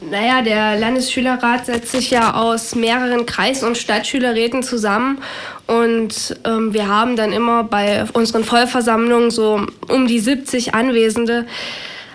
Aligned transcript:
Naja, 0.00 0.42
der 0.42 0.78
Landesschülerrat 0.78 1.66
setzt 1.66 1.92
sich 1.92 2.10
ja 2.10 2.34
aus 2.34 2.74
mehreren 2.74 3.24
Kreis- 3.24 3.62
und 3.62 3.78
Stadtschülerräten 3.78 4.62
zusammen 4.62 5.18
und 5.66 6.36
ähm, 6.44 6.74
wir 6.74 6.88
haben 6.88 7.16
dann 7.16 7.32
immer 7.32 7.64
bei 7.64 8.04
unseren 8.12 8.44
Vollversammlungen 8.44 9.30
so 9.30 9.66
um 9.88 10.06
die 10.06 10.20
70 10.20 10.74
Anwesende 10.74 11.46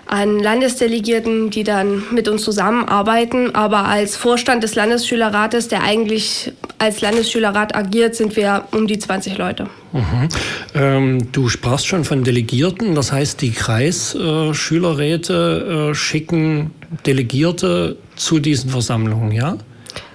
an 0.06 0.38
Landesdelegierten, 0.38 1.50
die 1.50 1.64
dann 1.64 2.04
mit 2.12 2.28
uns 2.28 2.42
zusammenarbeiten. 2.42 3.52
Aber 3.54 3.86
als 3.86 4.16
Vorstand 4.16 4.62
des 4.62 4.74
Landesschülerrates, 4.74 5.68
der 5.68 5.82
eigentlich 5.82 6.52
als 6.78 7.00
Landesschülerrat 7.00 7.74
agiert, 7.74 8.14
sind 8.14 8.36
wir 8.36 8.68
um 8.72 8.86
die 8.86 8.98
20 8.98 9.38
Leute. 9.38 9.68
Mhm. 9.92 10.28
Ähm, 10.74 11.32
du 11.32 11.48
sprachst 11.48 11.86
schon 11.86 12.04
von 12.04 12.24
Delegierten, 12.24 12.94
das 12.94 13.10
heißt, 13.10 13.40
die 13.40 13.52
Kreisschülerräte 13.52 15.92
äh, 15.92 15.94
schicken 15.94 16.72
Delegierte 17.06 17.96
zu 18.16 18.38
diesen 18.38 18.70
Versammlungen, 18.70 19.32
ja? 19.32 19.56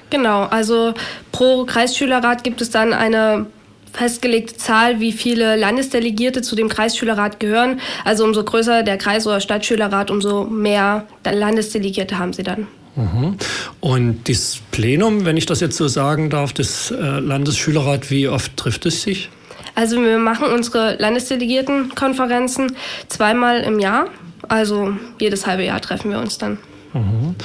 Genau, 0.10 0.44
also 0.44 0.94
pro 1.32 1.66
Kreisschülerrat 1.66 2.44
gibt 2.44 2.62
es 2.62 2.70
dann 2.70 2.94
eine 2.94 3.46
festgelegte 3.94 4.56
Zahl, 4.56 5.00
wie 5.00 5.12
viele 5.12 5.56
Landesdelegierte 5.56 6.42
zu 6.42 6.56
dem 6.56 6.70
Kreisschülerrat 6.70 7.40
gehören. 7.40 7.82
Also 8.06 8.24
umso 8.24 8.44
größer 8.44 8.84
der 8.84 8.98
Kreis- 8.98 9.26
oder 9.28 9.42
Stadtschülerrat, 9.42 10.12
umso 10.12 10.46
mehr 10.46 11.08
Landesdelegierte 11.26 12.20
haben 12.20 12.32
sie 12.32 12.44
dann. 12.44 12.68
Mhm. 12.96 13.38
Und 13.80 14.30
das 14.30 14.60
Plenum, 14.72 15.26
wenn 15.26 15.38
ich 15.38 15.46
das 15.46 15.60
jetzt 15.60 15.78
so 15.78 15.88
sagen 15.88 16.30
darf, 16.30 16.54
des 16.54 16.92
äh, 16.92 16.96
Landesschülerrat, 16.96 18.10
wie 18.10 18.28
oft 18.28 18.56
trifft 18.58 18.86
es 18.86 19.02
sich? 19.02 19.30
Also 19.76 20.02
wir 20.02 20.18
machen 20.18 20.48
unsere 20.48 20.96
Landesdelegiertenkonferenzen 20.96 22.76
zweimal 23.08 23.62
im 23.62 23.80
Jahr. 23.80 24.08
Also 24.48 24.94
jedes 25.20 25.48
halbe 25.48 25.64
Jahr 25.64 25.82
treffen 25.82 26.12
wir 26.12 26.20
uns 26.20 26.38
dann. 26.38 26.58
Mhm. 26.94 27.36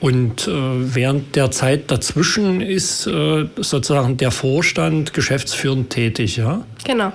Und 0.00 0.48
äh, 0.48 0.50
während 0.94 1.36
der 1.36 1.50
Zeit 1.50 1.90
dazwischen 1.90 2.60
ist 2.60 3.06
äh, 3.06 3.46
sozusagen 3.56 4.16
der 4.16 4.30
Vorstand 4.30 5.12
geschäftsführend 5.12 5.90
tätig, 5.90 6.36
ja? 6.36 6.64
Genau. 6.84 7.12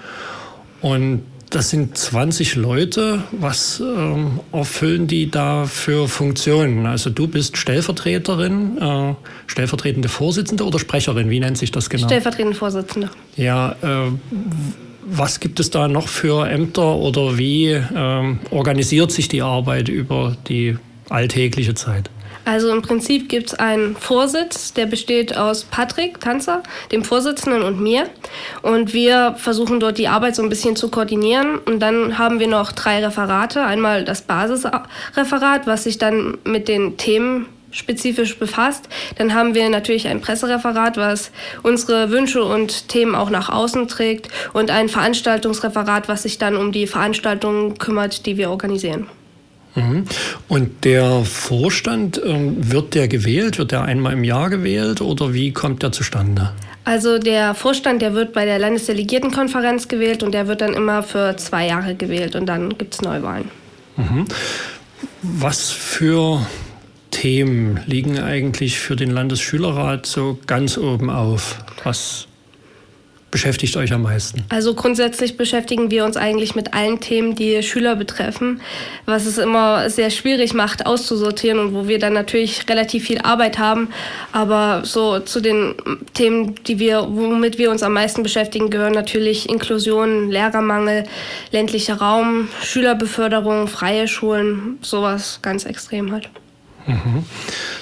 Und 0.81 1.23
das 1.49 1.69
sind 1.69 1.97
20 1.97 2.55
Leute. 2.55 3.23
Was 3.31 3.79
ähm, 3.79 4.41
erfüllen 4.51 5.07
die 5.07 5.31
da 5.31 5.65
für 5.65 6.07
Funktionen? 6.07 6.85
Also 6.85 7.09
du 7.09 7.27
bist 7.27 7.57
Stellvertreterin, 7.57 8.77
äh, 8.77 9.15
stellvertretende 9.47 10.09
Vorsitzende 10.09 10.65
oder 10.65 10.77
Sprecherin? 10.77 11.29
Wie 11.29 11.39
nennt 11.39 11.57
sich 11.57 11.71
das 11.71 11.89
genau? 11.89 12.07
Stellvertretende 12.07 12.57
Vorsitzende. 12.57 13.09
Ja, 13.37 13.75
äh, 13.81 14.11
was 15.09 15.39
gibt 15.39 15.59
es 15.59 15.69
da 15.69 15.87
noch 15.87 16.07
für 16.07 16.47
Ämter 16.47 16.95
oder 16.95 17.37
wie 17.37 17.67
äh, 17.71 18.35
organisiert 18.51 19.11
sich 19.11 19.27
die 19.27 19.41
Arbeit 19.41 19.89
über 19.89 20.35
die 20.47 20.77
alltägliche 21.09 21.73
Zeit? 21.73 22.09
Also 22.47 22.71
im 22.71 22.81
Prinzip 22.81 23.27
gibt 23.27 23.47
es 23.47 23.53
einen 23.55 23.97
Vorsitz, 23.97 24.71
der 24.71 24.85
besteht 24.85 25.35
aus 25.35 25.65
Patrick 25.65 26.21
Tanzer, 26.21 26.63
dem 26.93 27.03
Vorsitzenden 27.03 27.61
und 27.61 27.81
mir. 27.81 28.09
Und 28.61 28.93
wir 28.93 29.35
versuchen 29.37 29.81
dort 29.81 29.97
die 29.97 30.07
Arbeit 30.07 30.37
so 30.37 30.43
ein 30.43 30.47
bisschen 30.47 30.77
zu 30.77 30.89
koordinieren. 30.89 31.57
Und 31.57 31.81
dann 31.81 32.17
haben 32.17 32.39
wir 32.39 32.47
noch 32.47 32.71
drei 32.71 33.05
Referate. 33.05 33.65
Einmal 33.65 34.05
das 34.05 34.21
Basisreferat, 34.21 35.67
was 35.67 35.83
sich 35.83 35.97
dann 35.97 36.37
mit 36.45 36.69
den 36.69 36.95
Themen 36.95 37.47
spezifisch 37.77 38.37
befasst. 38.37 38.89
Dann 39.17 39.33
haben 39.33 39.55
wir 39.55 39.69
natürlich 39.69 40.07
ein 40.07 40.21
Pressereferat, 40.21 40.97
was 40.97 41.31
unsere 41.63 42.11
Wünsche 42.11 42.43
und 42.43 42.89
Themen 42.89 43.15
auch 43.15 43.29
nach 43.29 43.49
außen 43.49 43.87
trägt 43.87 44.29
und 44.53 44.71
ein 44.71 44.89
Veranstaltungsreferat, 44.89 46.07
was 46.07 46.23
sich 46.23 46.37
dann 46.37 46.55
um 46.55 46.71
die 46.71 46.87
Veranstaltungen 46.87 47.77
kümmert, 47.77 48.25
die 48.25 48.37
wir 48.37 48.49
organisieren. 48.49 49.07
Mhm. 49.75 50.05
Und 50.47 50.85
der 50.85 51.23
Vorstand, 51.23 52.19
ähm, 52.25 52.71
wird 52.71 52.95
der 52.95 53.07
gewählt? 53.07 53.59
Wird 53.59 53.71
der 53.71 53.83
einmal 53.83 54.13
im 54.13 54.23
Jahr 54.23 54.49
gewählt 54.49 55.01
oder 55.01 55.33
wie 55.33 55.53
kommt 55.53 55.83
der 55.83 55.91
zustande? 55.91 56.51
Also 56.83 57.19
der 57.19 57.53
Vorstand, 57.53 58.01
der 58.01 58.13
wird 58.13 58.33
bei 58.33 58.45
der 58.45 58.59
Landesdelegiertenkonferenz 58.59 59.87
gewählt 59.87 60.23
und 60.23 60.31
der 60.31 60.47
wird 60.47 60.61
dann 60.61 60.73
immer 60.73 61.03
für 61.03 61.35
zwei 61.37 61.67
Jahre 61.67 61.95
gewählt 61.95 62.35
und 62.35 62.47
dann 62.47 62.77
gibt 62.77 62.95
es 62.95 63.01
Neuwahlen. 63.01 63.51
Mhm. 63.97 64.25
Was 65.21 65.69
für 65.69 66.41
Themen 67.17 67.79
liegen 67.87 68.19
eigentlich 68.19 68.77
für 68.77 68.95
den 68.95 69.09
Landesschülerrat 69.09 70.05
so 70.05 70.37
ganz 70.45 70.77
oben 70.77 71.09
auf? 71.09 71.57
Was 71.83 72.27
beschäftigt 73.31 73.75
euch 73.75 73.91
am 73.91 74.03
meisten? 74.03 74.43
Also 74.49 74.75
grundsätzlich 74.75 75.35
beschäftigen 75.35 75.89
wir 75.89 76.05
uns 76.05 76.15
eigentlich 76.15 76.53
mit 76.53 76.75
allen 76.75 76.99
Themen, 76.99 77.33
die 77.33 77.63
Schüler 77.63 77.95
betreffen, 77.95 78.61
was 79.07 79.25
es 79.25 79.39
immer 79.39 79.89
sehr 79.89 80.11
schwierig 80.11 80.53
macht, 80.53 80.85
auszusortieren 80.85 81.57
und 81.57 81.73
wo 81.73 81.87
wir 81.87 81.97
dann 81.97 82.13
natürlich 82.13 82.69
relativ 82.69 83.05
viel 83.05 83.17
Arbeit 83.21 83.57
haben. 83.57 83.89
Aber 84.31 84.85
so 84.85 85.19
zu 85.19 85.41
den 85.41 85.73
Themen, 86.13 86.53
die 86.67 86.77
wir, 86.77 87.07
womit 87.09 87.57
wir 87.57 87.71
uns 87.71 87.81
am 87.81 87.93
meisten 87.93 88.21
beschäftigen, 88.21 88.69
gehören 88.69 88.93
natürlich 88.93 89.49
Inklusion, 89.49 90.29
Lehrermangel, 90.29 91.05
ländlicher 91.51 91.95
Raum, 91.95 92.47
Schülerbeförderung, 92.61 93.67
freie 93.67 94.07
Schulen, 94.07 94.77
sowas 94.83 95.39
ganz 95.41 95.65
extrem 95.65 96.11
halt. 96.11 96.29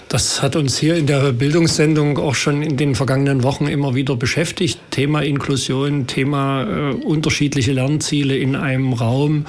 Das 0.09 0.41
hat 0.41 0.55
uns 0.55 0.77
hier 0.77 0.95
in 0.95 1.07
der 1.07 1.31
Bildungssendung 1.31 2.17
auch 2.17 2.35
schon 2.35 2.61
in 2.61 2.77
den 2.77 2.95
vergangenen 2.95 3.43
Wochen 3.43 3.67
immer 3.67 3.95
wieder 3.95 4.15
beschäftigt. 4.15 4.79
Thema 4.91 5.21
Inklusion, 5.21 6.07
Thema 6.07 6.63
äh, 6.63 6.93
unterschiedliche 6.93 7.73
Lernziele 7.73 8.37
in 8.37 8.55
einem 8.55 8.93
Raum 8.93 9.45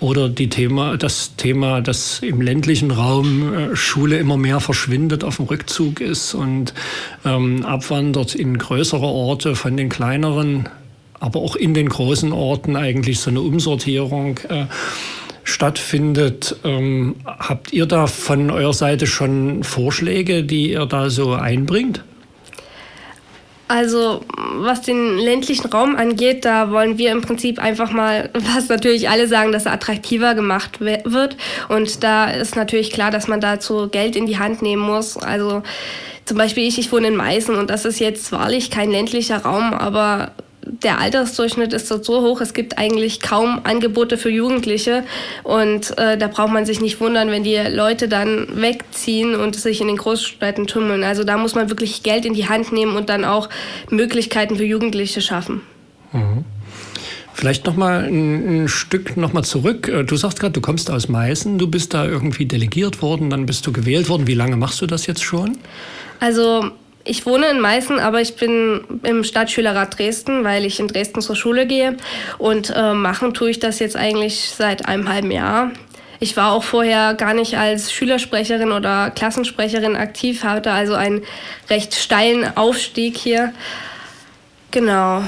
oder 0.00 0.28
die 0.28 0.48
Thema, 0.48 0.96
das 0.96 1.34
Thema, 1.36 1.80
dass 1.80 2.20
im 2.20 2.40
ländlichen 2.40 2.90
Raum 2.90 3.52
äh, 3.52 3.76
Schule 3.76 4.18
immer 4.18 4.36
mehr 4.36 4.60
verschwindet, 4.60 5.24
auf 5.24 5.36
dem 5.36 5.46
Rückzug 5.46 6.00
ist 6.00 6.34
und 6.34 6.72
ähm, 7.24 7.64
abwandert 7.64 8.34
in 8.34 8.58
größere 8.58 9.06
Orte 9.06 9.56
von 9.56 9.76
den 9.76 9.88
kleineren, 9.88 10.68
aber 11.18 11.40
auch 11.40 11.56
in 11.56 11.74
den 11.74 11.88
großen 11.88 12.32
Orten 12.32 12.76
eigentlich 12.76 13.18
so 13.18 13.30
eine 13.30 13.40
Umsortierung. 13.40 14.38
Äh, 14.48 14.66
stattfindet. 15.48 16.56
Ähm, 16.64 17.16
habt 17.26 17.72
ihr 17.72 17.86
da 17.86 18.06
von 18.06 18.50
eurer 18.50 18.74
Seite 18.74 19.06
schon 19.06 19.64
Vorschläge, 19.64 20.44
die 20.44 20.72
ihr 20.72 20.86
da 20.86 21.10
so 21.10 21.32
einbringt? 21.32 22.04
Also 23.66 24.24
was 24.54 24.80
den 24.80 25.18
ländlichen 25.18 25.66
Raum 25.66 25.94
angeht, 25.94 26.46
da 26.46 26.70
wollen 26.70 26.96
wir 26.96 27.12
im 27.12 27.20
Prinzip 27.20 27.58
einfach 27.58 27.90
mal, 27.92 28.30
was 28.32 28.68
natürlich 28.68 29.10
alle 29.10 29.28
sagen, 29.28 29.52
dass 29.52 29.66
er 29.66 29.72
attraktiver 29.72 30.34
gemacht 30.34 30.80
wird. 30.80 31.36
Und 31.68 32.02
da 32.02 32.30
ist 32.30 32.56
natürlich 32.56 32.90
klar, 32.90 33.10
dass 33.10 33.28
man 33.28 33.40
dazu 33.40 33.88
Geld 33.88 34.16
in 34.16 34.26
die 34.26 34.38
Hand 34.38 34.62
nehmen 34.62 34.82
muss. 34.82 35.18
Also 35.18 35.62
zum 36.24 36.38
Beispiel 36.38 36.66
ich, 36.66 36.78
ich 36.78 36.90
wohne 36.92 37.08
in 37.08 37.16
Meißen 37.16 37.54
und 37.54 37.68
das 37.68 37.84
ist 37.84 38.00
jetzt 38.00 38.32
wahrlich 38.32 38.70
kein 38.70 38.90
ländlicher 38.90 39.38
Raum, 39.38 39.74
aber 39.74 40.32
der 40.82 40.98
Altersdurchschnitt 40.98 41.72
ist 41.72 41.90
dort 41.90 42.04
so 42.04 42.22
hoch, 42.22 42.40
es 42.40 42.54
gibt 42.54 42.78
eigentlich 42.78 43.20
kaum 43.20 43.60
Angebote 43.64 44.18
für 44.18 44.30
Jugendliche. 44.30 45.04
Und 45.42 45.96
äh, 45.98 46.16
da 46.16 46.28
braucht 46.28 46.52
man 46.52 46.66
sich 46.66 46.80
nicht 46.80 47.00
wundern, 47.00 47.30
wenn 47.30 47.42
die 47.42 47.56
Leute 47.56 48.08
dann 48.08 48.48
wegziehen 48.60 49.34
und 49.34 49.56
sich 49.56 49.80
in 49.80 49.88
den 49.88 49.96
Großstädten 49.96 50.66
tummeln. 50.66 51.04
Also 51.04 51.24
da 51.24 51.36
muss 51.36 51.54
man 51.54 51.68
wirklich 51.70 52.02
Geld 52.02 52.24
in 52.24 52.34
die 52.34 52.48
Hand 52.48 52.72
nehmen 52.72 52.96
und 52.96 53.08
dann 53.08 53.24
auch 53.24 53.48
Möglichkeiten 53.90 54.56
für 54.56 54.64
Jugendliche 54.64 55.20
schaffen. 55.20 55.62
Mhm. 56.12 56.44
Vielleicht 57.38 57.66
noch 57.66 57.76
mal 57.76 58.04
ein, 58.04 58.64
ein 58.64 58.68
Stück 58.68 59.16
noch 59.16 59.32
mal 59.32 59.44
zurück. 59.44 59.88
Äh, 59.88 60.02
du 60.02 60.16
sagst 60.16 60.40
gerade, 60.40 60.52
du 60.52 60.60
kommst 60.60 60.90
aus 60.90 61.08
Meißen, 61.08 61.58
du 61.58 61.68
bist 61.68 61.94
da 61.94 62.04
irgendwie 62.04 62.46
delegiert 62.46 63.00
worden, 63.00 63.30
dann 63.30 63.46
bist 63.46 63.66
du 63.66 63.72
gewählt 63.72 64.08
worden. 64.08 64.26
Wie 64.26 64.34
lange 64.34 64.56
machst 64.56 64.80
du 64.80 64.86
das 64.86 65.06
jetzt 65.06 65.22
schon? 65.22 65.56
Also 66.18 66.72
ich 67.08 67.26
wohne 67.26 67.46
in 67.48 67.60
Meißen, 67.60 67.98
aber 67.98 68.20
ich 68.20 68.36
bin 68.36 69.00
im 69.02 69.24
Stadtschülerrat 69.24 69.98
Dresden, 69.98 70.44
weil 70.44 70.64
ich 70.64 70.78
in 70.78 70.88
Dresden 70.88 71.22
zur 71.22 71.36
Schule 71.36 71.66
gehe. 71.66 71.96
Und 72.36 72.72
äh, 72.74 72.92
machen 72.92 73.34
tue 73.34 73.50
ich 73.50 73.58
das 73.58 73.78
jetzt 73.78 73.96
eigentlich 73.96 74.50
seit 74.50 74.86
einem 74.86 75.08
halben 75.08 75.30
Jahr. 75.30 75.70
Ich 76.20 76.36
war 76.36 76.52
auch 76.52 76.64
vorher 76.64 77.14
gar 77.14 77.32
nicht 77.32 77.56
als 77.56 77.92
Schülersprecherin 77.92 78.72
oder 78.72 79.10
Klassensprecherin 79.10 79.96
aktiv, 79.96 80.42
hatte 80.44 80.72
also 80.72 80.94
einen 80.94 81.22
recht 81.70 81.94
steilen 81.94 82.56
Aufstieg 82.56 83.16
hier. 83.16 83.54
Genau. 84.70 85.22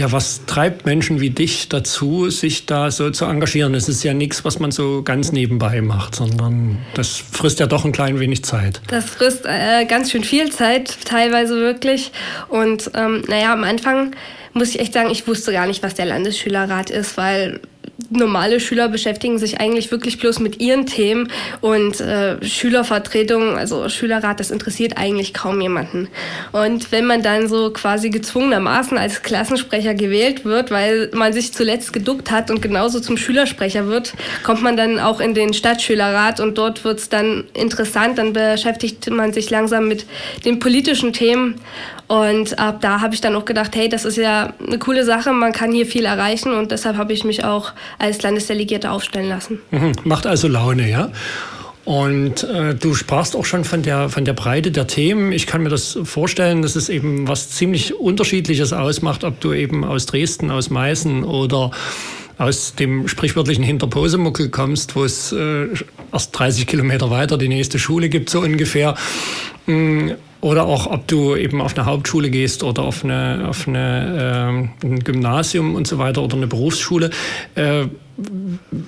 Ja, 0.00 0.10
was 0.12 0.46
treibt 0.46 0.86
Menschen 0.86 1.20
wie 1.20 1.28
dich 1.28 1.68
dazu, 1.68 2.30
sich 2.30 2.64
da 2.64 2.90
so 2.90 3.10
zu 3.10 3.26
engagieren? 3.26 3.74
Es 3.74 3.86
ist 3.86 4.02
ja 4.02 4.14
nichts, 4.14 4.46
was 4.46 4.58
man 4.58 4.70
so 4.70 5.02
ganz 5.02 5.30
nebenbei 5.30 5.82
macht, 5.82 6.14
sondern 6.14 6.78
das 6.94 7.18
frisst 7.18 7.60
ja 7.60 7.66
doch 7.66 7.84
ein 7.84 7.92
klein 7.92 8.18
wenig 8.18 8.42
Zeit. 8.42 8.80
Das 8.86 9.04
frisst 9.04 9.44
äh, 9.44 9.84
ganz 9.84 10.10
schön 10.10 10.24
viel 10.24 10.50
Zeit, 10.52 10.96
teilweise 11.04 11.56
wirklich. 11.56 12.12
Und 12.48 12.90
ähm, 12.94 13.24
naja, 13.28 13.52
am 13.52 13.62
Anfang 13.62 14.12
muss 14.54 14.70
ich 14.70 14.80
echt 14.80 14.94
sagen, 14.94 15.10
ich 15.10 15.28
wusste 15.28 15.52
gar 15.52 15.66
nicht, 15.66 15.82
was 15.82 15.92
der 15.92 16.06
Landesschülerrat 16.06 16.88
ist, 16.88 17.18
weil 17.18 17.60
normale 18.10 18.60
Schüler 18.60 18.88
beschäftigen 18.88 19.38
sich 19.38 19.60
eigentlich 19.60 19.90
wirklich 19.90 20.18
bloß 20.18 20.40
mit 20.40 20.60
ihren 20.60 20.86
Themen 20.86 21.30
und 21.60 22.00
äh, 22.00 22.44
Schülervertretung, 22.44 23.56
also 23.56 23.88
Schülerrat, 23.88 24.40
das 24.40 24.50
interessiert 24.50 24.96
eigentlich 24.96 25.32
kaum 25.32 25.60
jemanden. 25.60 26.08
Und 26.52 26.90
wenn 26.92 27.06
man 27.06 27.22
dann 27.22 27.48
so 27.48 27.70
quasi 27.70 28.10
gezwungenermaßen 28.10 28.98
als 28.98 29.22
Klassensprecher 29.22 29.94
gewählt 29.94 30.44
wird, 30.44 30.70
weil 30.70 31.10
man 31.14 31.32
sich 31.32 31.52
zuletzt 31.52 31.92
geduckt 31.92 32.30
hat 32.30 32.50
und 32.50 32.60
genauso 32.60 33.00
zum 33.00 33.16
Schülersprecher 33.16 33.86
wird, 33.86 34.14
kommt 34.42 34.62
man 34.62 34.76
dann 34.76 34.98
auch 34.98 35.20
in 35.20 35.34
den 35.34 35.54
Stadtschülerrat 35.54 36.40
und 36.40 36.58
dort 36.58 36.84
wird 36.84 36.98
es 36.98 37.08
dann 37.08 37.44
interessant, 37.54 38.18
dann 38.18 38.32
beschäftigt 38.32 39.08
man 39.10 39.32
sich 39.32 39.50
langsam 39.50 39.86
mit 39.86 40.06
den 40.44 40.58
politischen 40.58 41.12
Themen 41.12 41.60
und 42.10 42.58
ab 42.58 42.80
da 42.80 43.00
habe 43.00 43.14
ich 43.14 43.20
dann 43.20 43.36
auch 43.36 43.44
gedacht, 43.44 43.76
hey, 43.76 43.88
das 43.88 44.04
ist 44.04 44.16
ja 44.16 44.52
eine 44.66 44.80
coole 44.80 45.04
Sache, 45.04 45.32
man 45.32 45.52
kann 45.52 45.70
hier 45.70 45.86
viel 45.86 46.06
erreichen 46.06 46.52
und 46.52 46.72
deshalb 46.72 46.96
habe 46.96 47.12
ich 47.12 47.22
mich 47.22 47.44
auch 47.44 47.70
als 48.00 48.20
Landesdelegierte 48.20 48.90
aufstellen 48.90 49.28
lassen. 49.28 49.60
Mhm, 49.70 49.92
macht 50.02 50.26
also 50.26 50.48
Laune, 50.48 50.90
ja? 50.90 51.12
Und 51.84 52.42
äh, 52.42 52.74
du 52.74 52.94
sprachst 52.94 53.36
auch 53.36 53.44
schon 53.44 53.62
von 53.62 53.82
der, 53.82 54.08
von 54.08 54.24
der 54.24 54.32
Breite 54.32 54.72
der 54.72 54.88
Themen. 54.88 55.30
Ich 55.30 55.46
kann 55.46 55.62
mir 55.62 55.68
das 55.68 56.00
vorstellen, 56.02 56.62
dass 56.62 56.74
es 56.74 56.88
eben 56.88 57.28
was 57.28 57.50
ziemlich 57.50 57.94
Unterschiedliches 57.94 58.72
ausmacht, 58.72 59.22
ob 59.22 59.38
du 59.38 59.52
eben 59.52 59.84
aus 59.84 60.06
Dresden, 60.06 60.50
aus 60.50 60.68
Meißen 60.68 61.22
oder 61.22 61.70
aus 62.38 62.74
dem 62.74 63.06
sprichwörtlichen 63.06 63.62
Hinterposemuckel 63.62 64.48
kommst, 64.48 64.96
wo 64.96 65.04
es 65.04 65.30
äh, 65.30 65.68
erst 66.12 66.36
30 66.36 66.66
Kilometer 66.66 67.08
weiter 67.12 67.38
die 67.38 67.48
nächste 67.48 67.78
Schule 67.78 68.08
gibt, 68.08 68.30
so 68.30 68.40
ungefähr. 68.40 68.96
Oder 70.40 70.64
auch, 70.66 70.86
ob 70.86 71.06
du 71.06 71.36
eben 71.36 71.60
auf 71.60 71.76
eine 71.76 71.86
Hauptschule 71.86 72.30
gehst 72.30 72.62
oder 72.62 72.82
auf, 72.82 73.04
eine, 73.04 73.46
auf 73.48 73.68
eine, 73.68 74.70
äh, 74.82 74.86
ein 74.86 74.98
Gymnasium 75.00 75.74
und 75.74 75.86
so 75.86 75.98
weiter 75.98 76.22
oder 76.22 76.36
eine 76.36 76.46
Berufsschule. 76.46 77.10
Äh, 77.54 77.86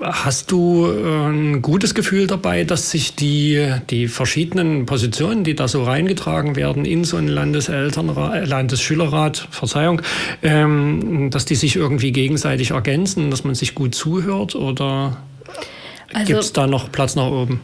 hast 0.01 0.51
du 0.51 0.87
äh, 0.87 1.29
ein 1.29 1.63
gutes 1.63 1.95
Gefühl 1.95 2.27
dabei, 2.27 2.65
dass 2.65 2.91
sich 2.91 3.15
die, 3.15 3.67
die 3.91 4.09
verschiedenen 4.09 4.87
Positionen, 4.87 5.45
die 5.45 5.55
da 5.55 5.69
so 5.69 5.85
reingetragen 5.85 6.57
werden 6.57 6.85
in 6.85 7.05
so 7.05 7.19
einen 7.19 7.29
Landeselternrat, 7.29 8.35
äh, 8.35 8.45
Landesschülerrat, 8.45 9.49
Verzeihung, 9.51 10.01
ähm, 10.43 11.31
dass 11.31 11.45
die 11.45 11.55
sich 11.55 11.77
irgendwie 11.77 12.13
gegenseitig 12.13 12.71
ergänzen, 12.71 13.31
dass 13.31 13.45
man 13.45 13.55
sich 13.55 13.75
gut 13.75 13.95
zuhört 13.95 14.55
oder 14.55 15.19
also, 16.13 16.27
gibt 16.27 16.41
es 16.41 16.53
da 16.53 16.67
noch 16.67 16.91
Platz 16.93 17.15
nach 17.15 17.31
oben? 17.31 17.61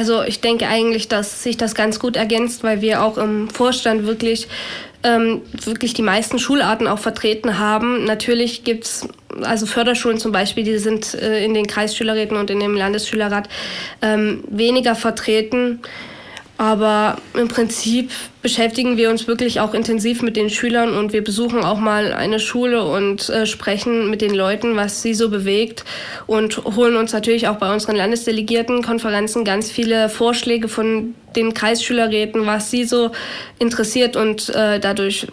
Also 0.00 0.22
ich 0.22 0.40
denke 0.40 0.66
eigentlich, 0.66 1.08
dass 1.08 1.42
sich 1.42 1.58
das 1.58 1.74
ganz 1.74 2.00
gut 2.00 2.16
ergänzt, 2.16 2.64
weil 2.64 2.80
wir 2.80 3.02
auch 3.02 3.18
im 3.18 3.50
Vorstand 3.50 4.06
wirklich, 4.06 4.48
ähm, 5.02 5.42
wirklich 5.62 5.92
die 5.92 6.00
meisten 6.00 6.38
Schularten 6.38 6.86
auch 6.86 6.98
vertreten 6.98 7.58
haben. 7.58 8.06
Natürlich 8.06 8.64
gibt 8.64 8.84
es 8.84 9.06
also 9.42 9.66
Förderschulen 9.66 10.16
zum 10.16 10.32
Beispiel, 10.32 10.64
die 10.64 10.78
sind 10.78 11.12
äh, 11.12 11.44
in 11.44 11.52
den 11.52 11.66
Kreisschülerräten 11.66 12.38
und 12.38 12.48
in 12.48 12.60
dem 12.60 12.74
Landesschülerrat 12.74 13.50
ähm, 14.00 14.42
weniger 14.48 14.94
vertreten. 14.94 15.80
Aber 16.60 17.16
im 17.32 17.48
Prinzip 17.48 18.10
beschäftigen 18.42 18.98
wir 18.98 19.08
uns 19.08 19.26
wirklich 19.26 19.60
auch 19.60 19.72
intensiv 19.72 20.20
mit 20.20 20.36
den 20.36 20.50
Schülern 20.50 20.94
und 20.94 21.14
wir 21.14 21.24
besuchen 21.24 21.64
auch 21.64 21.78
mal 21.78 22.12
eine 22.12 22.38
Schule 22.38 22.84
und 22.84 23.30
äh, 23.30 23.46
sprechen 23.46 24.10
mit 24.10 24.20
den 24.20 24.34
Leuten, 24.34 24.76
was 24.76 25.00
sie 25.00 25.14
so 25.14 25.30
bewegt 25.30 25.86
und 26.26 26.62
holen 26.76 26.96
uns 26.96 27.14
natürlich 27.14 27.48
auch 27.48 27.56
bei 27.56 27.72
unseren 27.72 27.96
Landesdelegiertenkonferenzen 27.96 29.42
ganz 29.42 29.70
viele 29.70 30.10
Vorschläge 30.10 30.68
von 30.68 31.14
den 31.34 31.54
Kreisschülerräten, 31.54 32.44
was 32.44 32.70
sie 32.70 32.84
so 32.84 33.10
interessiert 33.58 34.14
und 34.14 34.50
äh, 34.50 34.78
dadurch 34.78 35.28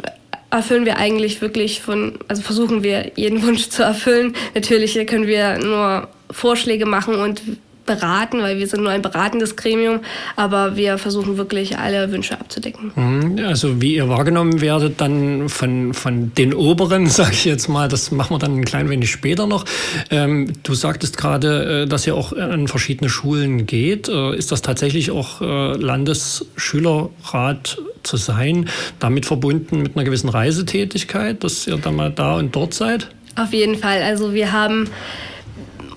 erfüllen 0.50 0.86
wir 0.86 0.96
eigentlich 0.96 1.42
wirklich 1.42 1.82
von, 1.82 2.20
also 2.30 2.42
versuchen 2.42 2.84
wir 2.84 3.12
jeden 3.18 3.44
Wunsch 3.44 3.68
zu 3.68 3.84
erfüllen. 3.84 4.34
Natürlich 4.56 4.94
können 5.06 5.28
wir 5.28 5.58
nur 5.58 6.08
Vorschläge 6.32 6.86
machen 6.86 7.16
und 7.16 7.42
beraten, 7.88 8.42
weil 8.42 8.60
wir 8.60 8.68
sind 8.68 8.84
nur 8.84 8.92
ein 8.92 9.02
beratendes 9.02 9.56
Gremium, 9.56 10.02
aber 10.36 10.76
wir 10.76 11.00
versuchen 11.00 11.38
wirklich 11.38 11.80
alle 11.80 12.12
Wünsche 12.12 12.40
abzudecken. 12.40 12.92
Mhm. 12.96 13.44
Also 13.44 13.82
wie 13.82 13.96
ihr 13.96 14.08
wahrgenommen 14.08 14.62
werdet 14.62 15.02
dann 15.02 15.50
von, 15.50 15.96
von 15.96 16.32
den 16.36 16.54
Oberen, 16.54 17.08
sage 17.08 17.32
ich 17.34 17.46
jetzt 17.46 17.68
mal, 17.68 17.88
das 17.88 18.12
machen 18.12 18.36
wir 18.36 18.40
dann 18.40 18.58
ein 18.58 18.66
klein 18.66 18.90
wenig 18.90 19.10
später 19.10 19.48
noch. 19.48 19.66
Ähm, 20.12 20.54
du 20.62 20.76
sagtest 20.76 21.18
gerade, 21.18 21.84
äh, 21.84 21.88
dass 21.88 22.06
ihr 22.06 22.14
auch 22.14 22.34
an 22.34 22.68
verschiedene 22.68 23.10
Schulen 23.10 23.66
geht. 23.66 24.08
Äh, 24.08 24.36
ist 24.36 24.52
das 24.52 24.62
tatsächlich 24.62 25.10
auch 25.10 25.42
äh, 25.42 25.78
Landesschülerrat 25.78 27.78
zu 28.04 28.18
sein, 28.18 28.70
damit 29.00 29.26
verbunden 29.26 29.82
mit 29.82 29.96
einer 29.96 30.04
gewissen 30.04 30.30
Reisetätigkeit, 30.30 31.44
dass 31.44 31.66
ihr 31.66 31.78
da 31.78 31.92
mal 31.92 32.12
da 32.12 32.36
und 32.36 32.56
dort 32.56 32.74
seid? 32.74 33.10
Auf 33.36 33.54
jeden 33.54 33.76
Fall. 33.76 34.02
Also 34.02 34.34
wir 34.34 34.52
haben 34.52 34.90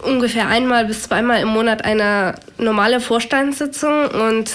ungefähr 0.02 0.48
einmal 0.48 0.86
bis 0.86 1.02
zweimal 1.02 1.40
im 1.40 1.48
Monat 1.48 1.84
eine 1.84 2.34
normale 2.58 3.00
Vorstandssitzung 3.00 4.08
und 4.08 4.50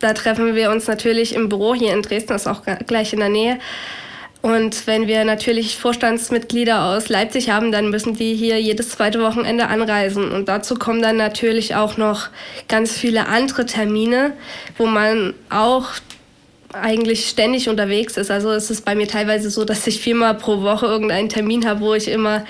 da 0.00 0.12
treffen 0.12 0.54
wir 0.54 0.70
uns 0.70 0.86
natürlich 0.86 1.34
im 1.34 1.48
Büro 1.48 1.74
hier 1.74 1.92
in 1.92 2.02
Dresden, 2.02 2.28
das 2.28 2.42
ist 2.42 2.48
auch 2.48 2.62
gleich 2.86 3.12
in 3.12 3.20
der 3.20 3.28
Nähe. 3.28 3.58
Und 4.44 4.86
wenn 4.86 5.06
wir 5.06 5.24
natürlich 5.24 5.78
Vorstandsmitglieder 5.78 6.84
aus 6.84 7.08
Leipzig 7.08 7.48
haben, 7.48 7.72
dann 7.72 7.88
müssen 7.88 8.14
die 8.14 8.34
hier 8.34 8.60
jedes 8.60 8.90
zweite 8.90 9.22
Wochenende 9.22 9.68
anreisen. 9.68 10.32
Und 10.32 10.50
dazu 10.50 10.74
kommen 10.74 11.00
dann 11.00 11.16
natürlich 11.16 11.76
auch 11.76 11.96
noch 11.96 12.28
ganz 12.68 12.92
viele 12.92 13.26
andere 13.26 13.64
Termine, 13.64 14.34
wo 14.76 14.84
man 14.84 15.32
auch 15.48 15.86
eigentlich 16.74 17.26
ständig 17.28 17.70
unterwegs 17.70 18.18
ist. 18.18 18.30
Also 18.30 18.50
es 18.50 18.70
ist 18.70 18.84
bei 18.84 18.94
mir 18.94 19.08
teilweise 19.08 19.48
so, 19.48 19.64
dass 19.64 19.86
ich 19.86 20.00
viermal 20.00 20.34
pro 20.34 20.60
Woche 20.60 20.84
irgendeinen 20.84 21.30
Termin 21.30 21.66
habe, 21.66 21.80
wo 21.80 21.94
ich 21.94 22.08
immer 22.08 22.44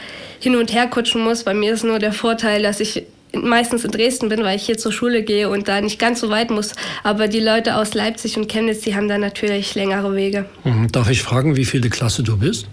hin 0.45 0.57
und 0.57 0.73
her 0.73 0.87
kutschen 0.87 1.23
muss. 1.23 1.43
Bei 1.43 1.55
mir 1.55 1.73
ist 1.73 1.85
nur 1.85 1.99
der 1.99 2.13
Vorteil, 2.13 2.63
dass 2.63 2.79
ich 2.79 3.05
meistens 3.33 3.85
in 3.85 3.91
Dresden 3.91 4.29
bin, 4.29 4.45
weil 4.45 4.57
ich 4.57 4.67
hier 4.67 4.79
zur 4.79 4.93
Schule 4.93 5.23
gehe 5.23 5.49
und 5.49 5.67
da 5.67 5.81
nicht 5.81 5.99
ganz 5.99 6.21
so 6.21 6.29
weit 6.29 6.51
muss. 6.51 6.73
Aber 7.03 7.29
die 7.29 7.41
Leute 7.41 7.77
aus 7.77 7.95
Leipzig 7.95 8.37
und 8.37 8.49
Chemnitz, 8.49 8.83
die 8.83 8.95
haben 8.95 9.09
da 9.09 9.19
natürlich 9.19 9.75
längere 9.75 10.15
Wege. 10.15 10.45
Mhm. 10.63 10.93
Darf 10.93 11.11
ich 11.11 11.23
fragen, 11.23 11.57
wie 11.57 11.65
viele 11.65 11.89
Klasse 11.89 12.23
du 12.23 12.37
bist? 12.37 12.69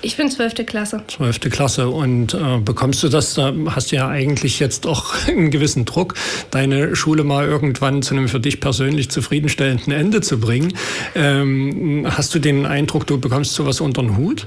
Ich 0.00 0.16
bin 0.16 0.30
zwölfte 0.30 0.64
Klasse. 0.64 1.02
Zwölfte 1.08 1.50
Klasse. 1.50 1.88
Und 1.88 2.34
äh, 2.34 2.58
bekommst 2.58 3.02
du 3.02 3.08
das, 3.08 3.34
da 3.34 3.52
hast 3.66 3.90
du 3.90 3.96
ja 3.96 4.06
eigentlich 4.06 4.60
jetzt 4.60 4.86
auch 4.86 5.12
einen 5.26 5.50
gewissen 5.50 5.84
Druck, 5.86 6.14
deine 6.52 6.94
Schule 6.94 7.24
mal 7.24 7.46
irgendwann 7.46 8.02
zu 8.02 8.14
einem 8.14 8.28
für 8.28 8.38
dich 8.38 8.60
persönlich 8.60 9.10
zufriedenstellenden 9.10 9.92
Ende 9.92 10.20
zu 10.20 10.38
bringen. 10.38 10.72
Ähm, 11.16 12.06
hast 12.08 12.32
du 12.32 12.38
den 12.38 12.64
Eindruck, 12.64 13.08
du 13.08 13.18
bekommst 13.18 13.54
sowas 13.54 13.80
unter 13.80 14.02
den 14.02 14.16
Hut? 14.16 14.46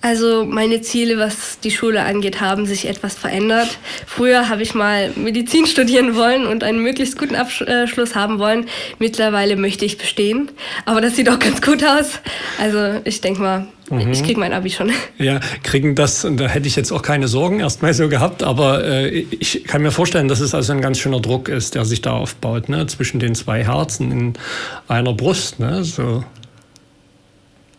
Also 0.00 0.44
meine 0.44 0.80
Ziele, 0.80 1.18
was 1.18 1.58
die 1.58 1.72
Schule 1.72 2.04
angeht, 2.04 2.40
haben 2.40 2.66
sich 2.66 2.86
etwas 2.86 3.14
verändert. 3.14 3.78
Früher 4.06 4.48
habe 4.48 4.62
ich 4.62 4.72
mal 4.74 5.10
Medizin 5.16 5.66
studieren 5.66 6.14
wollen 6.14 6.46
und 6.46 6.62
einen 6.62 6.80
möglichst 6.80 7.18
guten 7.18 7.34
Abschluss 7.34 8.14
haben 8.14 8.38
wollen. 8.38 8.66
Mittlerweile 9.00 9.56
möchte 9.56 9.84
ich 9.84 9.98
bestehen, 9.98 10.50
aber 10.84 11.00
das 11.00 11.16
sieht 11.16 11.28
auch 11.28 11.40
ganz 11.40 11.60
gut 11.60 11.82
aus. 11.82 12.20
Also 12.60 13.00
ich 13.04 13.20
denke 13.20 13.42
mal, 13.42 13.66
mhm. 13.90 14.12
ich 14.12 14.22
kriege 14.22 14.38
mein 14.38 14.52
Abi 14.52 14.70
schon. 14.70 14.92
Ja, 15.18 15.40
kriegen 15.64 15.96
das, 15.96 16.24
und 16.24 16.36
da 16.38 16.46
hätte 16.46 16.68
ich 16.68 16.76
jetzt 16.76 16.92
auch 16.92 17.02
keine 17.02 17.26
Sorgen 17.26 17.58
erstmal 17.58 17.92
so 17.92 18.08
gehabt, 18.08 18.44
aber 18.44 18.84
äh, 18.84 19.08
ich 19.08 19.64
kann 19.64 19.82
mir 19.82 19.90
vorstellen, 19.90 20.28
dass 20.28 20.38
es 20.38 20.54
also 20.54 20.72
ein 20.72 20.80
ganz 20.80 21.00
schöner 21.00 21.20
Druck 21.20 21.48
ist, 21.48 21.74
der 21.74 21.84
sich 21.84 22.02
da 22.02 22.12
aufbaut, 22.12 22.68
ne? 22.68 22.86
zwischen 22.86 23.18
den 23.18 23.34
zwei 23.34 23.64
Herzen 23.64 24.12
in 24.12 24.34
einer 24.86 25.12
Brust. 25.12 25.58
Ne? 25.58 25.82
So 25.82 26.22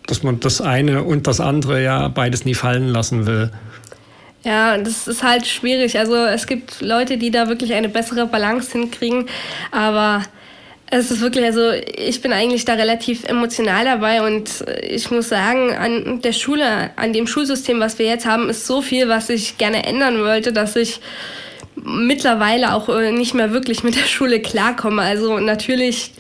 dass 0.09 0.23
man 0.23 0.39
das 0.39 0.61
eine 0.61 1.03
und 1.03 1.27
das 1.27 1.39
andere 1.39 1.83
ja 1.83 2.07
beides 2.07 2.45
nie 2.45 2.55
fallen 2.55 2.89
lassen 2.89 3.25
will. 3.25 3.51
Ja, 4.43 4.77
das 4.77 5.07
ist 5.07 5.23
halt 5.23 5.45
schwierig. 5.45 5.99
Also 5.99 6.15
es 6.15 6.47
gibt 6.47 6.81
Leute, 6.81 7.17
die 7.17 7.29
da 7.29 7.49
wirklich 7.49 7.73
eine 7.73 7.89
bessere 7.89 8.25
Balance 8.25 8.71
hinkriegen, 8.71 9.25
aber 9.71 10.23
es 10.91 11.11
ist 11.11 11.21
wirklich, 11.21 11.45
also 11.45 11.71
ich 11.71 12.21
bin 12.21 12.33
eigentlich 12.33 12.65
da 12.65 12.73
relativ 12.73 13.23
emotional 13.25 13.85
dabei 13.85 14.25
und 14.25 14.49
ich 14.81 15.11
muss 15.11 15.29
sagen, 15.29 15.75
an 15.75 16.21
der 16.21 16.33
Schule, 16.33 16.91
an 16.95 17.13
dem 17.13 17.27
Schulsystem, 17.27 17.79
was 17.79 17.99
wir 17.99 18.07
jetzt 18.07 18.25
haben, 18.25 18.49
ist 18.49 18.65
so 18.65 18.81
viel, 18.81 19.07
was 19.07 19.29
ich 19.29 19.57
gerne 19.57 19.85
ändern 19.85 20.19
wollte, 20.19 20.51
dass 20.51 20.75
ich 20.75 20.99
mittlerweile 21.75 22.73
auch 22.73 22.89
äh, 22.89 23.11
nicht 23.11 23.33
mehr 23.33 23.53
wirklich 23.53 23.83
mit 23.83 23.95
der 23.95 24.07
Schule 24.07 24.39
klarkomme. 24.41 25.01
Also 25.01 25.37
natürlich 25.39 26.11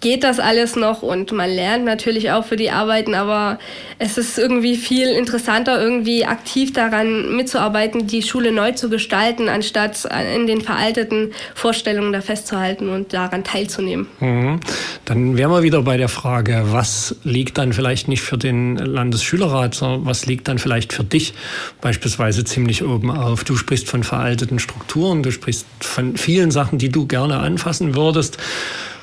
geht 0.00 0.22
das 0.22 0.38
alles 0.38 0.76
noch 0.76 1.02
und 1.02 1.32
man 1.32 1.50
lernt 1.50 1.84
natürlich 1.84 2.30
auch 2.30 2.44
für 2.44 2.56
die 2.56 2.70
Arbeiten, 2.70 3.14
aber 3.14 3.58
es 3.98 4.16
ist 4.16 4.38
irgendwie 4.38 4.76
viel 4.76 5.08
interessanter, 5.08 5.80
irgendwie 5.82 6.24
aktiv 6.24 6.72
daran 6.72 7.34
mitzuarbeiten, 7.34 8.06
die 8.06 8.22
Schule 8.22 8.52
neu 8.52 8.72
zu 8.72 8.90
gestalten, 8.90 9.48
anstatt 9.48 10.06
in 10.34 10.46
den 10.46 10.60
veralteten 10.60 11.32
Vorstellungen 11.54 12.12
da 12.12 12.20
festzuhalten 12.20 12.90
und 12.90 13.12
daran 13.12 13.42
teilzunehmen. 13.42 14.06
Mhm. 14.20 14.60
Dann 15.04 15.36
wären 15.36 15.50
wir 15.50 15.64
wieder 15.64 15.82
bei 15.82 15.96
der 15.96 16.08
Frage, 16.08 16.66
was 16.66 17.16
liegt 17.24 17.58
dann 17.58 17.72
vielleicht 17.72 18.06
nicht 18.06 18.22
für 18.22 18.38
den 18.38 18.76
Landesschülerrat, 18.76 19.74
sondern 19.74 20.06
was 20.06 20.26
liegt 20.26 20.46
dann 20.46 20.58
vielleicht 20.58 20.92
für 20.92 21.04
dich 21.04 21.34
beispielsweise 21.80 22.44
ziemlich 22.44 22.84
oben 22.84 23.10
auf? 23.10 23.42
Du 23.42 23.56
sprichst 23.56 23.88
von 23.88 24.04
veralteten 24.04 24.60
Strukturen, 24.60 25.24
du 25.24 25.32
sprichst 25.32 25.66
von 25.80 26.16
vielen 26.16 26.52
Sachen, 26.52 26.78
die 26.78 26.90
du 26.90 27.06
gerne 27.06 27.38
anfassen 27.38 27.96
würdest. 27.96 28.38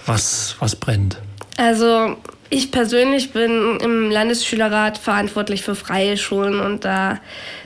Was, 0.06 0.56
was 0.60 0.76
brennt? 0.76 1.18
Also 1.58 2.18
Ich 2.52 2.72
persönlich 2.72 3.32
bin 3.32 3.80
im 3.82 4.12
Landesschülerrat 4.12 5.00
verantwortlich 5.00 5.64
für 5.64 5.74
freie 5.74 6.16
Schulen 6.16 6.60
und 6.60 6.86
da 6.86 7.20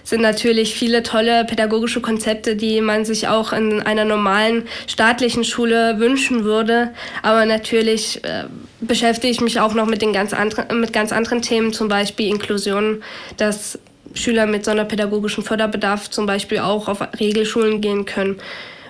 sind 0.03 0.21
natürlich 0.21 0.73
viele 0.73 1.03
tolle 1.03 1.43
pädagogische 1.43 1.99
Konzepte, 1.99 2.55
die 2.55 2.79
man 2.79 3.03
sich 3.03 3.27
auch 3.27 3.51
in 3.51 3.81
einer 3.81 4.05
normalen 4.05 4.63
staatlichen 4.87 5.43
Schule 5.43 5.99
wünschen 5.99 6.45
würde. 6.45 6.91
Aber 7.23 7.45
natürlich 7.45 8.23
äh, 8.23 8.45
beschäftige 8.79 9.31
ich 9.31 9.41
mich 9.41 9.59
auch 9.59 9.73
noch 9.73 9.85
mit, 9.85 10.01
den 10.01 10.13
ganz 10.13 10.33
anderen, 10.33 10.79
mit 10.79 10.93
ganz 10.93 11.11
anderen 11.11 11.41
Themen, 11.41 11.73
zum 11.73 11.89
Beispiel 11.89 12.29
Inklusion, 12.29 13.03
dass 13.35 13.77
Schüler 14.13 14.45
mit 14.45 14.63
sonderpädagogischem 14.63 15.43
Förderbedarf 15.43 16.09
zum 16.09 16.25
Beispiel 16.25 16.59
auch 16.59 16.87
auf 16.87 17.01
Regelschulen 17.19 17.81
gehen 17.81 18.05
können 18.05 18.39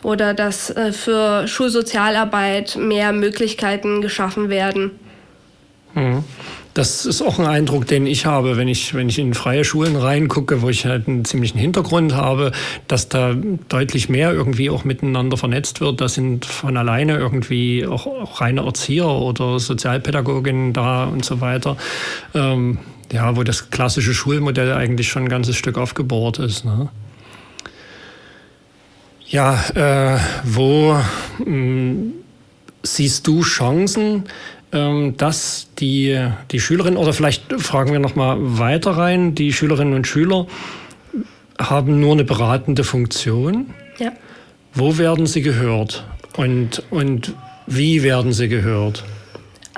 oder 0.04 0.34
dass 0.34 0.70
äh, 0.70 0.92
für 0.92 1.48
Schulsozialarbeit 1.48 2.78
mehr 2.78 3.14
Möglichkeiten 3.14 4.02
geschaffen 4.02 4.50
werden. 4.50 4.92
Mhm. 5.94 6.24
Das 6.76 7.06
ist 7.06 7.22
auch 7.22 7.40
ein 7.40 7.48
Eindruck, 7.48 7.88
den 7.88 8.06
ich 8.06 8.26
habe, 8.28 8.56
wenn 8.56 8.68
ich, 8.68 8.94
wenn 8.94 9.10
ich 9.10 9.18
in 9.18 9.34
freie 9.34 9.66
Schulen 9.66 9.96
reingucke, 9.96 10.62
wo 10.62 10.70
ich 10.70 10.86
halt 10.86 11.08
einen 11.08 11.26
ziemlichen 11.26 11.58
Hintergrund 11.58 12.16
habe, 12.16 12.52
dass 12.88 13.10
da 13.10 13.36
deutlich 13.68 14.08
mehr 14.08 14.32
irgendwie 14.32 14.70
auch 14.70 14.84
miteinander 14.84 15.36
vernetzt 15.36 15.82
wird. 15.82 16.00
Da 16.00 16.08
sind 16.08 16.46
von 16.46 16.78
alleine 16.78 17.18
irgendwie 17.18 17.88
auch, 17.88 18.06
auch 18.06 18.40
reine 18.40 18.62
Erzieher 18.62 19.08
oder 19.08 19.60
Sozialpädagoginnen 19.60 20.72
da 20.72 21.06
und 21.06 21.26
so 21.26 21.42
weiter. 21.42 21.76
Ähm, 22.36 22.78
ja, 23.12 23.36
wo 23.36 23.44
das 23.44 23.72
klassische 23.72 24.14
Schulmodell 24.14 24.72
eigentlich 24.74 25.10
schon 25.10 25.24
ein 25.24 25.30
ganzes 25.30 25.56
Stück 25.56 25.78
aufgebohrt 25.78 26.38
ist. 26.38 26.66
Ne? 26.66 26.90
Ja, 29.30 29.64
äh, 29.76 30.20
wo 30.44 30.94
mh, 30.94 31.46
hm, 31.46 32.14
siehst 32.82 33.28
du 33.28 33.42
Chancen, 33.44 34.24
ähm, 34.72 35.18
dass 35.18 35.68
die, 35.78 36.20
die 36.52 36.60
Schülerinnen, 36.60 36.98
oder 36.98 37.14
vielleicht 37.14 37.54
fragen 37.62 37.92
wir 37.92 38.00
nochmal 38.00 38.38
weiter 38.40 38.92
rein, 38.92 39.36
die 39.36 39.54
Schülerinnen 39.54 39.94
und 39.94 40.08
Schüler 40.08 40.48
haben 41.60 42.00
nur 42.00 42.14
eine 42.14 42.24
beratende 42.24 42.84
Funktion. 42.84 43.68
Ja. 44.00 44.14
Wo 44.74 44.98
werden 44.98 45.28
sie 45.28 45.42
gehört 45.42 46.06
und, 46.38 46.84
und 46.90 47.34
wie 47.68 48.02
werden 48.02 48.34
sie 48.34 48.48
gehört? 48.48 49.04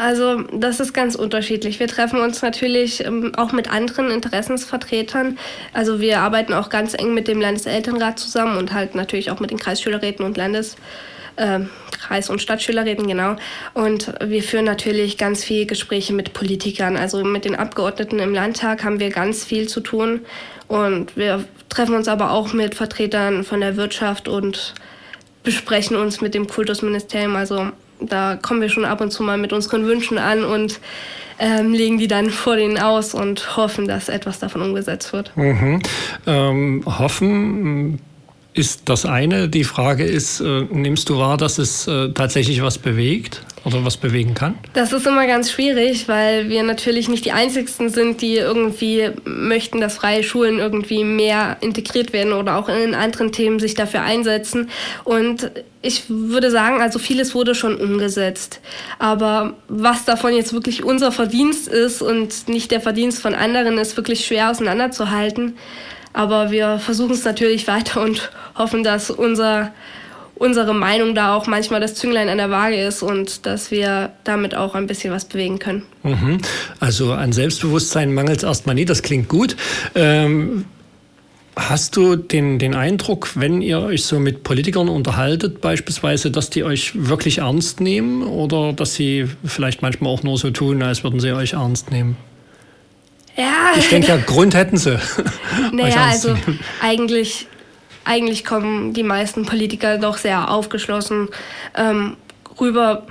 Also 0.01 0.41
das 0.51 0.79
ist 0.79 0.93
ganz 0.93 1.13
unterschiedlich. 1.13 1.79
Wir 1.79 1.87
treffen 1.87 2.21
uns 2.21 2.41
natürlich 2.41 3.05
ähm, 3.05 3.33
auch 3.35 3.51
mit 3.51 3.71
anderen 3.71 4.09
Interessensvertretern. 4.09 5.37
Also 5.73 5.99
wir 5.99 6.21
arbeiten 6.21 6.53
auch 6.53 6.69
ganz 6.69 6.95
eng 6.95 7.13
mit 7.13 7.27
dem 7.27 7.39
Landeselternrat 7.39 8.17
zusammen 8.17 8.57
und 8.57 8.73
halt 8.73 8.95
natürlich 8.95 9.29
auch 9.29 9.39
mit 9.39 9.51
den 9.51 9.59
Kreisschülerräten 9.59 10.25
und 10.25 10.37
Landes 10.37 10.75
äh, 11.35 11.59
Kreis- 11.91 12.31
und 12.31 12.41
Stadtschülerräten, 12.41 13.05
genau. 13.05 13.35
Und 13.75 14.11
wir 14.25 14.41
führen 14.41 14.65
natürlich 14.65 15.19
ganz 15.19 15.43
viele 15.43 15.67
Gespräche 15.67 16.13
mit 16.13 16.33
Politikern. 16.33 16.97
Also 16.97 17.23
mit 17.23 17.45
den 17.45 17.55
Abgeordneten 17.55 18.17
im 18.17 18.33
Landtag 18.33 18.83
haben 18.83 18.99
wir 18.99 19.11
ganz 19.11 19.43
viel 19.45 19.69
zu 19.69 19.81
tun. 19.81 20.21
Und 20.67 21.15
wir 21.15 21.45
treffen 21.69 21.93
uns 21.93 22.07
aber 22.07 22.31
auch 22.31 22.53
mit 22.53 22.73
Vertretern 22.73 23.43
von 23.43 23.59
der 23.59 23.77
Wirtschaft 23.77 24.27
und 24.27 24.73
besprechen 25.43 25.95
uns 25.95 26.21
mit 26.21 26.33
dem 26.33 26.47
Kultusministerium. 26.47 27.35
Also 27.35 27.67
da 28.01 28.35
kommen 28.35 28.61
wir 28.61 28.69
schon 28.69 28.85
ab 28.85 29.01
und 29.01 29.11
zu 29.11 29.23
mal 29.23 29.37
mit 29.37 29.53
unseren 29.53 29.85
Wünschen 29.85 30.17
an 30.17 30.43
und 30.43 30.79
ähm, 31.39 31.73
legen 31.73 31.97
die 31.97 32.07
dann 32.07 32.29
vor 32.29 32.55
denen 32.55 32.77
aus 32.77 33.13
und 33.13 33.57
hoffen, 33.57 33.87
dass 33.87 34.09
etwas 34.09 34.39
davon 34.39 34.61
umgesetzt 34.61 35.11
wird. 35.11 35.35
Mhm. 35.35 35.81
Ähm, 36.27 36.83
hoffen 36.85 37.99
ist 38.53 38.89
das 38.89 39.05
eine. 39.05 39.47
Die 39.47 39.63
Frage 39.63 40.03
ist, 40.03 40.41
äh, 40.41 40.65
nimmst 40.71 41.09
du 41.09 41.17
wahr, 41.17 41.37
dass 41.37 41.57
es 41.57 41.87
äh, 41.87 42.09
tatsächlich 42.09 42.61
was 42.61 42.77
bewegt 42.77 43.43
oder 43.63 43.85
was 43.85 43.95
bewegen 43.95 44.33
kann? 44.33 44.55
Das 44.73 44.91
ist 44.91 45.07
immer 45.07 45.25
ganz 45.25 45.51
schwierig, 45.51 46.09
weil 46.09 46.49
wir 46.49 46.63
natürlich 46.63 47.07
nicht 47.07 47.23
die 47.23 47.31
Einzigsten 47.31 47.89
sind, 47.89 48.21
die 48.21 48.35
irgendwie 48.35 49.11
möchten, 49.23 49.79
dass 49.79 49.95
freie 49.95 50.23
Schulen 50.23 50.59
irgendwie 50.59 51.05
mehr 51.05 51.57
integriert 51.61 52.11
werden 52.11 52.33
oder 52.33 52.57
auch 52.57 52.67
in 52.67 52.93
anderen 52.93 53.31
Themen 53.31 53.59
sich 53.59 53.73
dafür 53.73 54.01
einsetzen. 54.01 54.69
Und 55.05 55.51
ich 55.81 56.03
würde 56.09 56.51
sagen, 56.51 56.81
also 56.81 56.99
vieles 56.99 57.33
wurde 57.33 57.55
schon 57.55 57.75
umgesetzt. 57.75 58.59
Aber 58.99 59.53
was 59.69 60.03
davon 60.03 60.33
jetzt 60.33 60.51
wirklich 60.51 60.83
unser 60.83 61.13
Verdienst 61.13 61.69
ist 61.69 62.01
und 62.01 62.49
nicht 62.49 62.71
der 62.71 62.81
Verdienst 62.81 63.21
von 63.21 63.33
anderen, 63.33 63.77
ist 63.77 63.95
wirklich 63.95 64.25
schwer 64.25 64.51
auseinanderzuhalten. 64.51 65.55
Aber 66.13 66.51
wir 66.51 66.79
versuchen 66.79 67.13
es 67.13 67.23
natürlich 67.23 67.67
weiter 67.67 68.01
und 68.01 68.31
hoffen, 68.57 68.83
dass 68.83 69.09
unser, 69.09 69.71
unsere 70.35 70.73
Meinung 70.73 71.15
da 71.15 71.35
auch 71.35 71.47
manchmal 71.47 71.79
das 71.79 71.95
Zünglein 71.95 72.29
an 72.29 72.37
der 72.37 72.49
Waage 72.49 72.81
ist 72.81 73.01
und 73.01 73.45
dass 73.45 73.71
wir 73.71 74.11
damit 74.23 74.55
auch 74.55 74.75
ein 74.75 74.87
bisschen 74.87 75.13
was 75.13 75.25
bewegen 75.25 75.59
können. 75.59 75.83
Mhm. 76.03 76.39
Also 76.79 77.13
an 77.13 77.31
Selbstbewusstsein 77.31 78.13
mangelt 78.13 78.39
es 78.39 78.43
erstmal 78.43 78.75
nie, 78.75 78.85
das 78.85 79.01
klingt 79.01 79.29
gut. 79.29 79.55
Ähm 79.95 80.65
Hast 81.57 81.97
du 81.97 82.15
den, 82.15 82.59
den 82.59 82.75
Eindruck, 82.75 83.31
wenn 83.35 83.61
ihr 83.61 83.81
euch 83.81 84.05
so 84.05 84.19
mit 84.21 84.43
Politikern 84.43 84.87
unterhaltet, 84.87 85.59
beispielsweise, 85.59 86.31
dass 86.31 86.49
die 86.49 86.63
euch 86.63 86.93
wirklich 86.95 87.39
ernst 87.39 87.81
nehmen 87.81 88.23
oder 88.23 88.71
dass 88.71 88.95
sie 88.95 89.27
vielleicht 89.43 89.81
manchmal 89.81 90.13
auch 90.13 90.23
nur 90.23 90.37
so 90.37 90.51
tun, 90.51 90.81
als 90.81 91.03
würden 91.03 91.19
sie 91.19 91.33
euch 91.33 91.53
ernst 91.53 91.91
nehmen? 91.91 92.15
Ja. 93.37 93.73
Ich 93.77 93.89
denke 93.89 94.09
ja, 94.09 94.17
Grund 94.17 94.55
hätten 94.55 94.77
sie. 94.77 94.99
Naja, 95.71 96.07
also 96.09 96.35
eigentlich, 96.81 97.47
eigentlich 98.03 98.43
kommen 98.43 98.93
die 98.93 99.03
meisten 99.03 99.45
Politiker 99.45 99.97
doch 99.97 100.17
sehr 100.17 100.49
aufgeschlossen 100.49 101.29
ähm, 101.75 102.17
rüber. 102.59 103.05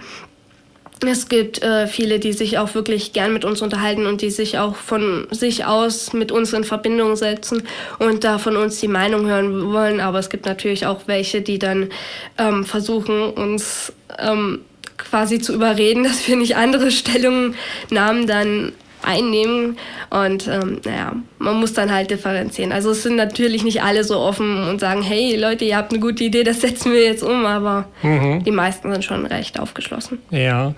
Es 1.06 1.28
gibt 1.28 1.62
äh, 1.62 1.86
viele, 1.86 2.18
die 2.18 2.34
sich 2.34 2.58
auch 2.58 2.74
wirklich 2.74 3.14
gern 3.14 3.32
mit 3.32 3.46
uns 3.46 3.62
unterhalten 3.62 4.06
und 4.06 4.20
die 4.20 4.28
sich 4.28 4.58
auch 4.58 4.76
von 4.76 5.26
sich 5.30 5.64
aus 5.64 6.12
mit 6.12 6.30
uns 6.30 6.52
in 6.52 6.64
Verbindung 6.64 7.16
setzen 7.16 7.62
und 7.98 8.22
da 8.22 8.38
von 8.38 8.56
uns 8.58 8.80
die 8.80 8.88
Meinung 8.88 9.26
hören 9.26 9.72
wollen. 9.72 10.00
Aber 10.00 10.18
es 10.18 10.28
gibt 10.28 10.44
natürlich 10.44 10.84
auch 10.84 11.02
welche, 11.06 11.40
die 11.40 11.58
dann 11.58 11.88
ähm, 12.36 12.64
versuchen, 12.64 13.30
uns 13.30 13.94
ähm, 14.18 14.60
quasi 14.98 15.40
zu 15.40 15.54
überreden, 15.54 16.04
dass 16.04 16.28
wir 16.28 16.36
nicht 16.36 16.56
andere 16.56 16.90
Stellungnahmen 16.90 18.26
dann 18.26 18.72
einnehmen. 19.02 19.76
Und 20.10 20.48
ähm, 20.48 20.80
naja, 20.84 21.14
man 21.38 21.56
muss 21.58 21.72
dann 21.72 21.92
halt 21.92 22.10
differenzieren. 22.10 22.72
Also 22.72 22.90
es 22.90 23.02
sind 23.02 23.16
natürlich 23.16 23.64
nicht 23.64 23.82
alle 23.82 24.04
so 24.04 24.18
offen 24.18 24.68
und 24.68 24.80
sagen, 24.80 25.02
hey 25.02 25.36
Leute, 25.36 25.64
ihr 25.64 25.76
habt 25.76 25.92
eine 25.92 26.00
gute 26.00 26.24
Idee, 26.24 26.44
das 26.44 26.60
setzen 26.60 26.92
wir 26.92 27.02
jetzt 27.02 27.22
um, 27.22 27.46
aber 27.46 27.86
mhm. 28.02 28.44
die 28.44 28.50
meisten 28.50 28.90
sind 28.92 29.04
schon 29.04 29.26
recht 29.26 29.58
aufgeschlossen. 29.58 30.18
Ja, 30.30 30.74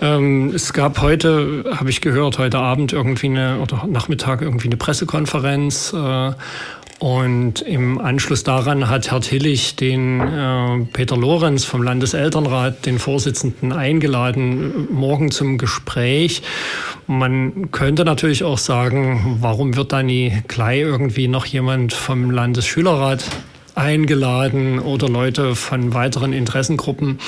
ähm, 0.00 0.52
es 0.54 0.72
gab 0.72 1.00
heute, 1.00 1.64
habe 1.76 1.90
ich 1.90 2.00
gehört, 2.00 2.38
heute 2.38 2.58
Abend 2.58 2.92
irgendwie 2.92 3.26
eine, 3.26 3.58
oder 3.60 3.86
Nachmittag 3.86 4.42
irgendwie 4.42 4.68
eine 4.68 4.76
Pressekonferenz. 4.76 5.92
Äh, 5.92 6.32
und 6.98 7.60
im 7.60 8.00
Anschluss 8.00 8.42
daran 8.42 8.88
hat 8.88 9.10
Herr 9.10 9.20
Tillich 9.20 9.76
den 9.76 10.20
äh, 10.20 10.86
Peter 10.92 11.16
Lorenz 11.16 11.64
vom 11.64 11.82
Landeselternrat, 11.82 12.86
den 12.86 12.98
Vorsitzenden, 12.98 13.72
eingeladen, 13.72 14.88
morgen 14.90 15.30
zum 15.30 15.58
Gespräch. 15.58 16.42
Man 17.06 17.70
könnte 17.70 18.04
natürlich 18.04 18.44
auch 18.44 18.58
sagen, 18.58 19.36
warum 19.40 19.76
wird 19.76 19.92
da 19.92 20.02
nie 20.02 20.32
gleich 20.48 20.80
irgendwie 20.80 21.28
noch 21.28 21.44
jemand 21.44 21.92
vom 21.92 22.30
Landesschülerrat 22.30 23.24
eingeladen 23.74 24.78
oder 24.78 25.08
Leute 25.08 25.54
von 25.54 25.92
weiteren 25.92 26.32
Interessengruppen? 26.32 27.18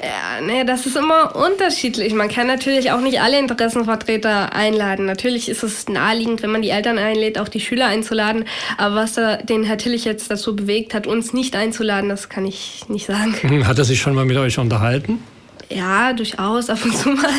Ja, 0.00 0.40
nee, 0.40 0.62
das 0.64 0.86
ist 0.86 0.96
immer 0.96 1.34
unterschiedlich. 1.34 2.14
Man 2.14 2.28
kann 2.28 2.46
natürlich 2.46 2.92
auch 2.92 3.00
nicht 3.00 3.20
alle 3.20 3.38
Interessenvertreter 3.38 4.52
einladen. 4.52 5.06
Natürlich 5.06 5.48
ist 5.48 5.64
es 5.64 5.88
naheliegend, 5.88 6.42
wenn 6.42 6.50
man 6.50 6.62
die 6.62 6.70
Eltern 6.70 6.98
einlädt, 6.98 7.38
auch 7.38 7.48
die 7.48 7.60
Schüler 7.60 7.86
einzuladen. 7.86 8.44
Aber 8.76 8.94
was 8.94 9.14
da 9.14 9.38
den 9.38 9.64
Herr 9.64 9.76
Tillich 9.76 10.04
jetzt 10.04 10.30
dazu 10.30 10.54
bewegt 10.54 10.94
hat, 10.94 11.08
uns 11.08 11.32
nicht 11.32 11.56
einzuladen, 11.56 12.08
das 12.08 12.28
kann 12.28 12.46
ich 12.46 12.88
nicht 12.88 13.06
sagen. 13.06 13.34
Hat 13.66 13.78
er 13.78 13.84
sich 13.84 14.00
schon 14.00 14.14
mal 14.14 14.24
mit 14.24 14.36
euch 14.36 14.58
unterhalten? 14.58 15.20
Ja, 15.68 16.12
durchaus, 16.12 16.70
ab 16.70 16.78
und 16.84 16.96
zu 16.96 17.10
mal. 17.10 17.26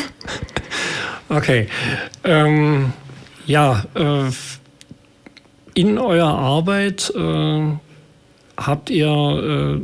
Okay. 1.32 1.68
Ähm, 2.24 2.92
ja, 3.46 3.84
äh, 3.94 4.32
in 5.74 5.96
eurer 5.96 6.36
Arbeit 6.36 7.12
äh, 7.16 7.62
habt 8.56 8.90
ihr 8.90 9.06
äh, 9.06 9.80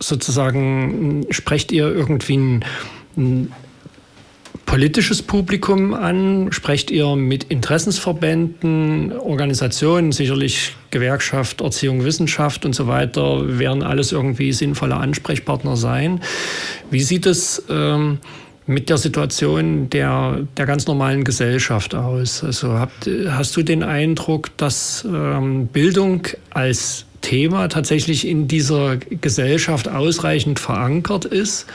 sozusagen, 0.00 1.26
sprecht 1.30 1.72
ihr 1.72 1.88
irgendwie 1.88 2.36
ein, 2.36 2.64
ein 3.16 3.52
politisches 4.66 5.22
Publikum 5.22 5.94
an? 5.94 6.50
Sprecht 6.52 6.90
ihr 6.90 7.14
mit 7.16 7.44
Interessensverbänden, 7.44 9.12
Organisationen, 9.12 10.12
sicherlich 10.12 10.74
Gewerkschaft, 10.90 11.60
Erziehung, 11.60 12.04
Wissenschaft 12.04 12.64
und 12.64 12.74
so 12.74 12.86
weiter, 12.86 13.58
werden 13.58 13.82
alles 13.82 14.12
irgendwie 14.12 14.52
sinnvolle 14.52 14.96
Ansprechpartner 14.96 15.76
sein? 15.76 16.20
Wie 16.90 17.02
sieht 17.02 17.26
es 17.26 17.62
ähm, 17.68 18.18
mit 18.66 18.88
der 18.88 18.98
Situation 18.98 19.90
der, 19.90 20.40
der 20.56 20.66
ganz 20.66 20.86
normalen 20.86 21.24
Gesellschaft 21.24 21.94
aus? 21.94 22.42
Also 22.42 22.72
habt, 22.72 23.08
hast 23.28 23.56
du 23.56 23.62
den 23.62 23.82
Eindruck, 23.82 24.56
dass 24.56 25.04
ähm, 25.04 25.66
Bildung 25.68 26.26
als 26.50 27.06
Thema 27.24 27.68
tatsächlich 27.68 28.28
in 28.28 28.46
dieser 28.46 28.96
Gesellschaft 28.96 29.88
ausreichend 29.88 30.60
verankert 30.60 31.24
ist? 31.24 31.66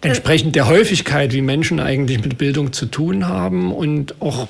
Entsprechend 0.00 0.54
der 0.54 0.66
Häufigkeit, 0.66 1.32
wie 1.32 1.40
Menschen 1.40 1.80
eigentlich 1.80 2.22
mit 2.22 2.36
Bildung 2.36 2.72
zu 2.72 2.86
tun 2.86 3.28
haben 3.28 3.72
und 3.72 4.20
auch 4.20 4.48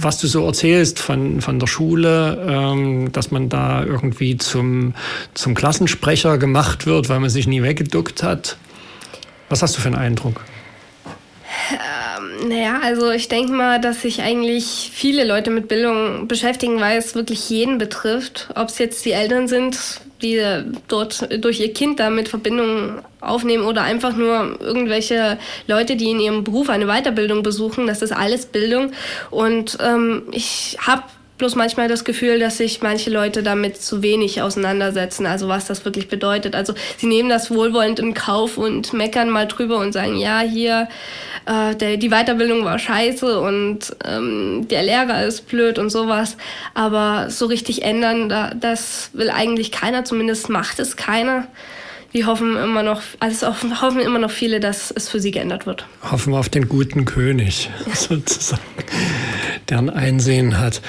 was 0.00 0.18
du 0.18 0.26
so 0.26 0.46
erzählst 0.46 0.98
von, 0.98 1.40
von 1.40 1.58
der 1.58 1.66
Schule, 1.66 2.46
ähm, 2.48 3.12
dass 3.12 3.30
man 3.30 3.48
da 3.48 3.84
irgendwie 3.84 4.38
zum, 4.38 4.94
zum 5.34 5.54
Klassensprecher 5.54 6.38
gemacht 6.38 6.86
wird, 6.86 7.08
weil 7.08 7.20
man 7.20 7.30
sich 7.30 7.46
nie 7.46 7.62
weggeduckt 7.62 8.22
hat. 8.22 8.56
Was 9.48 9.62
hast 9.62 9.76
du 9.76 9.80
für 9.80 9.88
einen 9.88 9.96
Eindruck? 9.96 10.42
Naja, 12.46 12.80
also 12.82 13.10
ich 13.10 13.28
denke 13.28 13.52
mal, 13.52 13.80
dass 13.80 14.02
sich 14.02 14.22
eigentlich 14.22 14.90
viele 14.92 15.24
Leute 15.24 15.50
mit 15.50 15.66
Bildung 15.66 16.28
beschäftigen, 16.28 16.80
weil 16.80 16.98
es 16.98 17.14
wirklich 17.14 17.50
jeden 17.50 17.78
betrifft. 17.78 18.48
Ob 18.54 18.68
es 18.68 18.78
jetzt 18.78 19.04
die 19.04 19.12
Eltern 19.12 19.48
sind, 19.48 20.00
die 20.22 20.40
dort 20.88 21.28
durch 21.42 21.60
ihr 21.60 21.72
Kind 21.72 22.00
damit 22.00 22.28
Verbindung 22.28 23.00
aufnehmen 23.20 23.64
oder 23.64 23.82
einfach 23.82 24.14
nur 24.14 24.60
irgendwelche 24.60 25.38
Leute, 25.66 25.96
die 25.96 26.10
in 26.10 26.20
ihrem 26.20 26.44
Beruf 26.44 26.68
eine 26.68 26.86
Weiterbildung 26.86 27.42
besuchen. 27.42 27.86
Das 27.86 28.02
ist 28.02 28.12
alles 28.12 28.46
Bildung. 28.46 28.92
Und 29.30 29.78
ähm, 29.80 30.24
ich 30.30 30.76
habe 30.80 31.02
bloß 31.38 31.54
manchmal 31.54 31.88
das 31.88 32.04
Gefühl, 32.04 32.38
dass 32.40 32.58
sich 32.58 32.82
manche 32.82 33.10
Leute 33.10 33.42
damit 33.42 33.80
zu 33.80 34.02
wenig 34.02 34.42
auseinandersetzen, 34.42 35.24
also 35.24 35.48
was 35.48 35.66
das 35.66 35.84
wirklich 35.84 36.08
bedeutet. 36.08 36.54
Also 36.54 36.74
sie 36.96 37.06
nehmen 37.06 37.28
das 37.28 37.50
wohlwollend 37.50 38.00
in 38.00 38.12
Kauf 38.12 38.58
und 38.58 38.92
meckern 38.92 39.30
mal 39.30 39.46
drüber 39.46 39.78
und 39.78 39.92
sagen, 39.92 40.16
ja, 40.16 40.40
hier, 40.40 40.88
äh, 41.46 41.74
der, 41.76 41.96
die 41.96 42.10
Weiterbildung 42.10 42.64
war 42.64 42.78
scheiße 42.78 43.40
und 43.40 43.96
ähm, 44.04 44.66
der 44.68 44.82
Lehrer 44.82 45.24
ist 45.24 45.48
blöd 45.48 45.78
und 45.78 45.90
sowas. 45.90 46.36
Aber 46.74 47.30
so 47.30 47.46
richtig 47.46 47.82
ändern, 47.82 48.28
da, 48.28 48.52
das 48.54 49.10
will 49.12 49.30
eigentlich 49.30 49.70
keiner, 49.70 50.04
zumindest 50.04 50.48
macht 50.48 50.80
es 50.80 50.96
keiner. 50.96 51.46
Wir 52.10 52.26
hoffen 52.26 52.56
immer 52.56 52.82
noch, 52.82 53.02
also 53.20 53.48
hoffen 53.48 54.00
immer 54.00 54.18
noch 54.18 54.30
viele, 54.30 54.60
dass 54.60 54.90
es 54.90 55.08
für 55.08 55.20
sie 55.20 55.30
geändert 55.30 55.66
wird. 55.66 55.86
Hoffen 56.10 56.32
wir 56.32 56.38
auf 56.38 56.48
den 56.48 56.68
guten 56.68 57.04
König, 57.04 57.70
sozusagen, 57.94 58.62
der 59.68 59.78
ein 59.78 59.90
Einsehen 59.90 60.58
hat. 60.58 60.80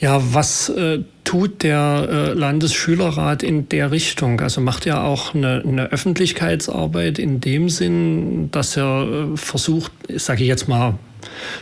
Ja, 0.00 0.18
was 0.32 0.70
äh, 0.70 1.00
tut 1.24 1.62
der 1.62 2.08
äh, 2.10 2.32
Landesschülerrat 2.32 3.42
in 3.42 3.68
der 3.68 3.90
Richtung? 3.90 4.40
Also 4.40 4.62
macht 4.62 4.86
er 4.86 5.04
auch 5.04 5.34
eine, 5.34 5.62
eine 5.66 5.92
Öffentlichkeitsarbeit 5.92 7.18
in 7.18 7.42
dem 7.42 7.68
Sinn, 7.68 8.50
dass 8.50 8.78
er 8.78 9.06
äh, 9.34 9.36
versucht, 9.36 9.92
sage 10.16 10.42
ich 10.42 10.48
jetzt 10.48 10.68
mal 10.68 10.98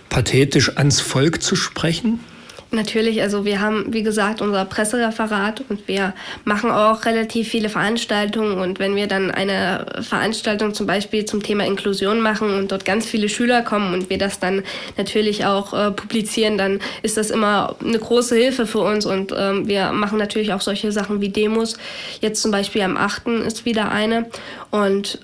pathetisch, 0.08 0.76
ans 0.76 1.00
Volk 1.00 1.42
zu 1.42 1.56
sprechen? 1.56 2.20
Natürlich, 2.70 3.22
also 3.22 3.46
wir 3.46 3.60
haben, 3.60 3.94
wie 3.94 4.02
gesagt, 4.02 4.42
unser 4.42 4.66
Pressereferat 4.66 5.62
und 5.70 5.88
wir 5.88 6.12
machen 6.44 6.70
auch 6.70 7.06
relativ 7.06 7.48
viele 7.48 7.70
Veranstaltungen. 7.70 8.58
Und 8.58 8.78
wenn 8.78 8.94
wir 8.94 9.06
dann 9.06 9.30
eine 9.30 9.86
Veranstaltung 10.02 10.74
zum 10.74 10.86
Beispiel 10.86 11.24
zum 11.24 11.42
Thema 11.42 11.64
Inklusion 11.64 12.20
machen 12.20 12.52
und 12.54 12.70
dort 12.70 12.84
ganz 12.84 13.06
viele 13.06 13.30
Schüler 13.30 13.62
kommen 13.62 13.94
und 13.94 14.10
wir 14.10 14.18
das 14.18 14.38
dann 14.38 14.64
natürlich 14.98 15.46
auch 15.46 15.72
äh, 15.72 15.90
publizieren, 15.92 16.58
dann 16.58 16.80
ist 17.02 17.16
das 17.16 17.30
immer 17.30 17.74
eine 17.82 17.98
große 17.98 18.36
Hilfe 18.36 18.66
für 18.66 18.80
uns. 18.80 19.06
Und 19.06 19.32
ähm, 19.34 19.66
wir 19.66 19.92
machen 19.92 20.18
natürlich 20.18 20.52
auch 20.52 20.60
solche 20.60 20.92
Sachen 20.92 21.22
wie 21.22 21.30
Demos. 21.30 21.78
Jetzt 22.20 22.42
zum 22.42 22.50
Beispiel 22.50 22.82
am 22.82 22.98
8. 22.98 23.28
ist 23.46 23.64
wieder 23.64 23.90
eine. 23.90 24.26
Und 24.70 25.20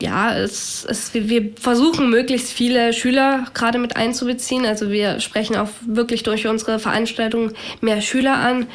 ja, 0.00 0.36
es, 0.36 0.86
es, 0.88 1.12
wir 1.12 1.50
versuchen 1.60 2.10
möglichst 2.10 2.52
viele 2.52 2.92
Schüler 2.92 3.46
gerade 3.54 3.78
mit 3.78 3.96
einzubeziehen. 3.96 4.64
Also 4.64 4.90
wir 4.90 5.20
sprechen 5.20 5.56
auch 5.56 5.70
wirklich 5.86 6.22
durch 6.22 6.46
unsere 6.46 6.78
Veranstaltung 6.78 7.52
mehr 7.80 8.00
Schüler 8.00 8.36
an. 8.36 8.66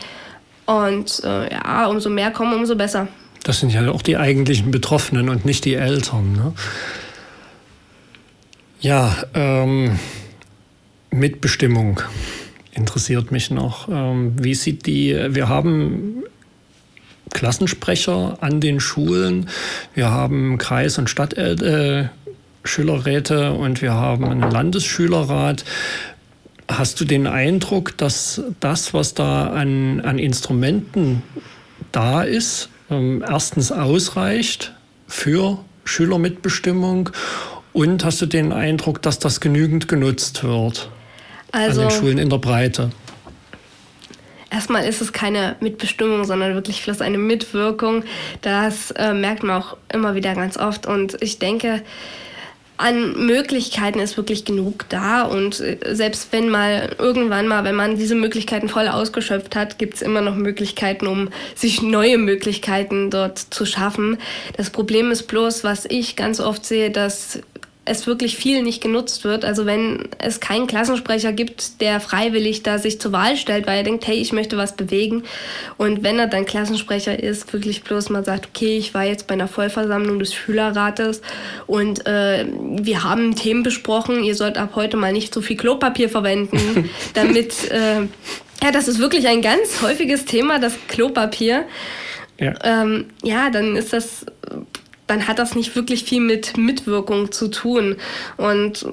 Und 0.66 1.22
äh, 1.24 1.52
ja, 1.52 1.88
umso 1.88 2.10
mehr 2.10 2.32
kommen, 2.32 2.54
umso 2.54 2.76
besser. 2.76 3.08
Das 3.44 3.60
sind 3.60 3.74
ja 3.74 3.90
auch 3.92 4.02
die 4.02 4.18
eigentlichen 4.18 4.72
Betroffenen 4.72 5.30
und 5.30 5.46
nicht 5.46 5.66
die 5.66 5.74
Eltern. 5.74 6.34
Ne? 6.34 6.54
Ja, 8.80 9.16
ähm, 9.34 10.00
Mitbestimmung 11.12 12.02
interessiert 12.72 13.32
mich 13.32 13.52
noch. 13.52 13.88
Ähm, 13.90 14.34
wie 14.40 14.56
sieht 14.56 14.86
die, 14.88 15.16
wir 15.30 15.48
haben 15.50 16.24
Klassensprecher 17.34 18.38
an 18.42 18.62
den 18.62 18.80
Schulen. 18.80 19.50
Wir 19.94 20.12
haben 20.12 20.58
Kreis- 20.58 20.98
und 20.98 21.10
Stadtschülerräte 21.10 23.36
äh, 23.36 23.50
und 23.50 23.82
wir 23.82 23.94
haben 23.94 24.26
einen 24.26 24.50
Landesschülerrat. 24.50 25.66
Hast 26.70 27.02
du 27.02 27.06
den 27.06 27.28
Eindruck, 27.28 27.98
dass 27.98 28.42
das, 28.60 28.94
was 28.94 29.14
da 29.14 29.48
an, 29.48 30.02
an 30.02 30.18
Instrumenten 30.18 31.22
da 31.92 32.24
ist, 32.24 32.70
ähm, 32.90 33.24
erstens 33.28 33.72
ausreicht 33.72 34.74
für 35.08 35.60
Schülermitbestimmung 35.84 37.10
und 37.74 38.06
hast 38.06 38.22
du 38.22 38.26
den 38.26 38.54
Eindruck, 38.54 39.02
dass 39.02 39.20
das 39.20 39.40
genügend 39.40 39.88
genutzt 39.88 40.44
wird 40.44 40.90
also, 41.52 41.82
an 41.82 41.90
den 41.90 41.98
Schulen 41.98 42.18
in 42.18 42.30
der 42.30 42.38
Breite? 42.38 42.92
Erstmal 44.54 44.86
ist 44.86 45.02
es 45.02 45.12
keine 45.12 45.56
Mitbestimmung, 45.60 46.24
sondern 46.24 46.54
wirklich 46.54 46.84
bloß 46.84 47.02
eine 47.02 47.18
Mitwirkung. 47.18 48.04
Das 48.42 48.92
äh, 48.92 49.14
merkt 49.14 49.44
man 49.44 49.62
auch 49.62 49.78
immer 49.92 50.16
wieder 50.16 50.36
ganz 50.36 50.58
oft. 50.58 50.86
Und 50.86 51.18
ich 51.22 51.40
denke, 51.40 51.82
an 52.78 53.26
Möglichkeiten 53.26 54.00
ist 54.00 54.18
wirklich 54.18 54.46
genug 54.46 54.86
da 54.90 55.24
und 55.24 55.60
äh, 55.60 55.78
selbst 55.92 56.30
wenn 56.32 56.50
mal 56.50 56.96
irgendwann 56.98 57.48
mal, 57.48 57.64
wenn 57.64 57.76
man 57.76 57.98
diese 57.98 58.16
Möglichkeiten 58.16 58.68
voll 58.68 58.88
ausgeschöpft 58.88 59.56
hat, 59.56 59.78
gibt 59.78 59.96
es 59.96 60.02
immer 60.02 60.22
noch 60.22 60.36
Möglichkeiten, 60.36 61.08
um 61.08 61.30
sich 61.56 61.82
neue 61.82 62.18
Möglichkeiten 62.18 63.12
dort 63.12 63.38
zu 63.38 63.66
schaffen. 63.66 64.18
Das 64.58 64.70
Problem 64.70 65.12
ist 65.12 65.24
bloß, 65.28 65.64
was 65.64 65.86
ich 65.86 66.16
ganz 66.16 66.40
oft 66.40 66.66
sehe, 66.66 66.90
dass 66.90 67.40
es 67.86 68.08
wirklich 68.08 68.38
viel 68.38 68.62
nicht 68.62 68.82
genutzt 68.82 69.26
wird. 69.26 69.44
Also 69.44 69.66
wenn 69.66 70.08
es 70.18 70.40
keinen 70.40 70.68
Klassensprecher 70.68 71.34
gibt, 71.34 71.82
der 71.82 72.00
freiwillig 72.00 72.64
da 72.64 72.78
sich 72.78 73.02
zur 73.02 73.12
Wahl 73.12 73.36
stellt, 73.36 73.68
weil 73.68 73.78
er 73.78 73.84
denkt, 73.84 74.08
hey, 74.08 74.16
ich 74.16 74.32
möchte 74.32 74.58
was 74.58 74.76
bewegen. 74.76 75.24
Und 75.78 76.02
wenn 76.02 76.18
er 76.18 76.28
dann 76.28 76.46
Klassensprecher 76.46 77.22
ist, 77.22 77.52
wirklich 77.52 77.84
bloß 77.84 78.10
mal 78.10 78.24
sagt, 78.24 78.48
okay, 78.48 78.78
ich 78.78 78.94
war 78.94 79.04
jetzt 79.04 79.28
bei 79.28 79.34
einer 79.34 79.50
Vollversammlung 79.50 80.18
des 80.20 80.34
Schülerrates 80.34 81.22
und 81.68 82.08
äh, 82.08 82.46
wir 82.48 83.04
haben 83.04 83.36
Themen 83.36 83.64
besprochen, 83.64 84.24
ihr 84.24 84.36
sollt 84.36 84.58
ab 84.58 84.72
heute 84.76 84.96
mal 84.96 85.12
nicht 85.12 85.34
so 85.34 85.42
viel 85.42 85.58
Klopapier 85.58 86.08
verwenden, 86.08 86.90
damit, 87.14 87.70
äh, 87.70 88.02
ja, 88.64 88.72
das 88.72 88.88
ist 88.88 89.00
wirklich 89.00 89.28
ein 89.28 89.42
ganz 89.42 89.82
häufiges 89.82 90.24
Thema, 90.24 90.60
das 90.60 90.74
Klopapier. 90.88 91.66
Ja. 92.40 92.54
Ähm, 92.64 93.06
ja, 93.24 93.50
dann 93.50 93.76
ist 93.76 93.94
das 93.94 94.26
dann 95.08 95.28
hat 95.28 95.38
das 95.38 95.56
nicht 95.56 95.76
wirklich 95.76 96.04
viel 96.06 96.22
mit 96.22 96.58
Mitwirkung 96.58 97.32
zu 97.32 97.50
tun. 97.50 97.98
Und 98.38 98.86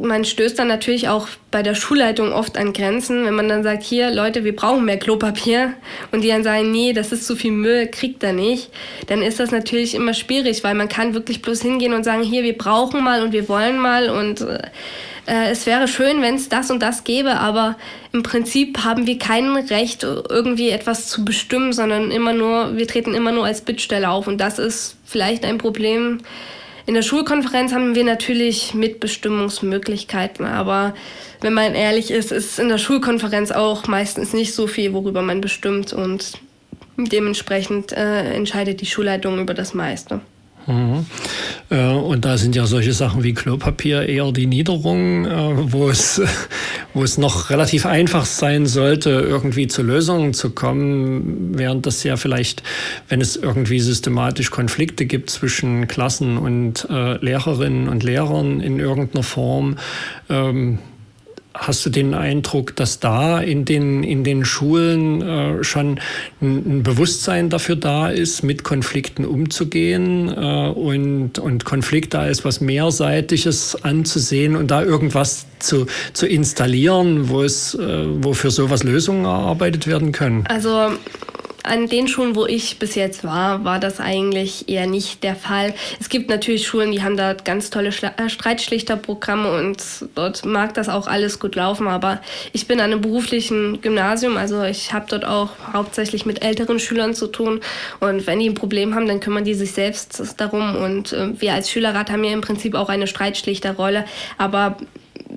man 0.00 0.24
stößt 0.24 0.58
dann 0.58 0.68
natürlich 0.68 1.08
auch 1.08 1.26
bei 1.50 1.62
der 1.62 1.74
Schulleitung 1.74 2.32
oft 2.32 2.56
an 2.56 2.72
Grenzen, 2.72 3.24
wenn 3.24 3.34
man 3.34 3.48
dann 3.48 3.62
sagt, 3.62 3.82
hier 3.82 4.10
Leute, 4.10 4.44
wir 4.44 4.54
brauchen 4.54 4.84
mehr 4.84 4.98
Klopapier. 4.98 5.74
Und 6.12 6.22
die 6.22 6.28
dann 6.28 6.44
sagen, 6.44 6.70
nee, 6.70 6.92
das 6.92 7.10
ist 7.10 7.26
zu 7.26 7.34
viel 7.34 7.52
Müll, 7.52 7.88
kriegt 7.88 8.22
er 8.22 8.32
nicht, 8.32 8.70
dann 9.08 9.22
ist 9.22 9.40
das 9.40 9.50
natürlich 9.50 9.94
immer 9.94 10.14
schwierig, 10.14 10.62
weil 10.62 10.74
man 10.74 10.88
kann 10.88 11.14
wirklich 11.14 11.42
bloß 11.42 11.62
hingehen 11.62 11.92
und 11.92 12.04
sagen, 12.04 12.22
hier, 12.22 12.42
wir 12.42 12.56
brauchen 12.56 13.02
mal 13.02 13.22
und 13.22 13.32
wir 13.32 13.48
wollen 13.48 13.78
mal. 13.78 14.10
Und 14.10 14.42
äh, 15.28 15.50
es 15.50 15.66
wäre 15.66 15.88
schön, 15.88 16.22
wenn 16.22 16.36
es 16.36 16.48
das 16.48 16.70
und 16.70 16.80
das 16.80 17.04
gäbe, 17.04 17.36
aber 17.36 17.76
im 18.12 18.22
Prinzip 18.22 18.84
haben 18.84 19.06
wir 19.06 19.18
kein 19.18 19.56
Recht, 19.56 20.04
irgendwie 20.04 20.70
etwas 20.70 21.08
zu 21.08 21.24
bestimmen, 21.24 21.72
sondern 21.72 22.10
immer 22.10 22.32
nur, 22.32 22.76
wir 22.76 22.86
treten 22.86 23.14
immer 23.14 23.32
nur 23.32 23.44
als 23.44 23.60
Bittsteller 23.60 24.10
auf. 24.10 24.26
Und 24.26 24.38
das 24.38 24.58
ist 24.58 24.97
vielleicht 25.08 25.44
ein 25.44 25.58
Problem. 25.58 26.18
In 26.86 26.94
der 26.94 27.02
Schulkonferenz 27.02 27.72
haben 27.72 27.94
wir 27.94 28.04
natürlich 28.04 28.74
Mitbestimmungsmöglichkeiten, 28.74 30.46
aber 30.46 30.94
wenn 31.40 31.52
man 31.52 31.74
ehrlich 31.74 32.10
ist, 32.10 32.32
ist 32.32 32.58
in 32.58 32.68
der 32.68 32.78
Schulkonferenz 32.78 33.50
auch 33.50 33.86
meistens 33.86 34.32
nicht 34.32 34.54
so 34.54 34.66
viel, 34.66 34.92
worüber 34.92 35.22
man 35.22 35.40
bestimmt 35.40 35.92
und 35.92 36.32
dementsprechend 36.96 37.92
äh, 37.92 38.32
entscheidet 38.32 38.80
die 38.80 38.86
Schulleitung 38.86 39.38
über 39.38 39.54
das 39.54 39.74
meiste. 39.74 40.20
Mhm. 40.68 41.06
Äh, 41.70 41.92
und 41.92 42.24
da 42.24 42.36
sind 42.36 42.54
ja 42.54 42.66
solche 42.66 42.92
Sachen 42.92 43.22
wie 43.24 43.32
Klopapier 43.32 44.06
eher 44.06 44.30
die 44.32 44.46
Niederung, 44.46 45.24
äh, 45.24 45.72
wo 45.72 45.88
es, 45.88 46.20
wo 46.94 47.02
es 47.02 47.16
noch 47.18 47.50
relativ 47.50 47.86
einfach 47.86 48.26
sein 48.26 48.66
sollte, 48.66 49.10
irgendwie 49.10 49.66
zu 49.66 49.82
Lösungen 49.82 50.34
zu 50.34 50.50
kommen, 50.50 51.58
während 51.58 51.86
das 51.86 52.04
ja 52.04 52.16
vielleicht, 52.16 52.62
wenn 53.08 53.20
es 53.20 53.36
irgendwie 53.36 53.80
systematisch 53.80 54.50
Konflikte 54.50 55.06
gibt 55.06 55.30
zwischen 55.30 55.88
Klassen 55.88 56.36
und 56.36 56.86
äh, 56.90 57.16
Lehrerinnen 57.24 57.88
und 57.88 58.02
Lehrern 58.02 58.60
in 58.60 58.78
irgendeiner 58.78 59.22
Form, 59.24 59.76
ähm, 60.28 60.78
Hast 61.58 61.84
du 61.84 61.90
den 61.90 62.14
Eindruck, 62.14 62.76
dass 62.76 63.00
da 63.00 63.40
in 63.40 63.64
den, 63.64 64.04
in 64.04 64.22
den 64.22 64.44
Schulen 64.44 65.22
äh, 65.22 65.64
schon 65.64 65.98
ein, 66.40 66.82
Bewusstsein 66.82 67.50
dafür 67.50 67.76
da 67.76 68.08
ist, 68.08 68.42
mit 68.42 68.62
Konflikten 68.62 69.24
umzugehen 69.24 70.28
äh, 70.28 70.68
und, 70.70 71.38
und 71.38 71.64
Konflikte 71.64 72.20
als 72.20 72.44
was 72.44 72.60
Mehrseitiges 72.60 73.76
anzusehen 73.84 74.54
und 74.54 74.70
da 74.70 74.82
irgendwas 74.82 75.46
zu, 75.58 75.86
zu 76.12 76.26
installieren, 76.26 77.28
wo 77.28 77.42
es, 77.42 77.74
äh, 77.74 78.04
wo 78.22 78.34
für 78.34 78.50
sowas 78.50 78.84
Lösungen 78.84 79.24
erarbeitet 79.24 79.88
werden 79.88 80.12
können? 80.12 80.44
Also 80.48 80.92
an 81.68 81.88
den 81.88 82.08
Schulen, 82.08 82.34
wo 82.34 82.46
ich 82.46 82.78
bis 82.78 82.94
jetzt 82.94 83.24
war, 83.24 83.64
war 83.64 83.78
das 83.78 84.00
eigentlich 84.00 84.68
eher 84.68 84.86
nicht 84.86 85.22
der 85.22 85.36
Fall. 85.36 85.74
Es 86.00 86.08
gibt 86.08 86.28
natürlich 86.28 86.66
Schulen, 86.66 86.92
die 86.92 87.02
haben 87.02 87.16
da 87.16 87.34
ganz 87.34 87.70
tolle 87.70 87.90
äh, 87.90 88.28
Streitschlichterprogramme 88.28 89.50
und 89.58 89.82
dort 90.14 90.44
mag 90.44 90.74
das 90.74 90.88
auch 90.88 91.06
alles 91.06 91.38
gut 91.38 91.54
laufen. 91.54 91.86
Aber 91.86 92.20
ich 92.52 92.66
bin 92.66 92.80
an 92.80 92.92
einem 92.92 93.00
beruflichen 93.00 93.80
Gymnasium, 93.80 94.36
also 94.36 94.62
ich 94.64 94.92
habe 94.92 95.06
dort 95.08 95.24
auch 95.24 95.50
hauptsächlich 95.72 96.26
mit 96.26 96.42
älteren 96.42 96.78
Schülern 96.78 97.14
zu 97.14 97.26
tun. 97.26 97.60
Und 98.00 98.26
wenn 98.26 98.40
die 98.40 98.48
ein 98.48 98.54
Problem 98.54 98.94
haben, 98.94 99.06
dann 99.06 99.20
kümmern 99.20 99.44
die 99.44 99.54
sich 99.54 99.72
selbst 99.72 100.34
darum. 100.38 100.76
Und 100.76 101.12
äh, 101.12 101.40
wir 101.40 101.54
als 101.54 101.70
Schülerrat 101.70 102.10
haben 102.10 102.24
ja 102.24 102.32
im 102.32 102.40
Prinzip 102.40 102.74
auch 102.74 102.88
eine 102.88 103.06
Streitschlichterrolle. 103.06 104.04
Aber 104.38 104.76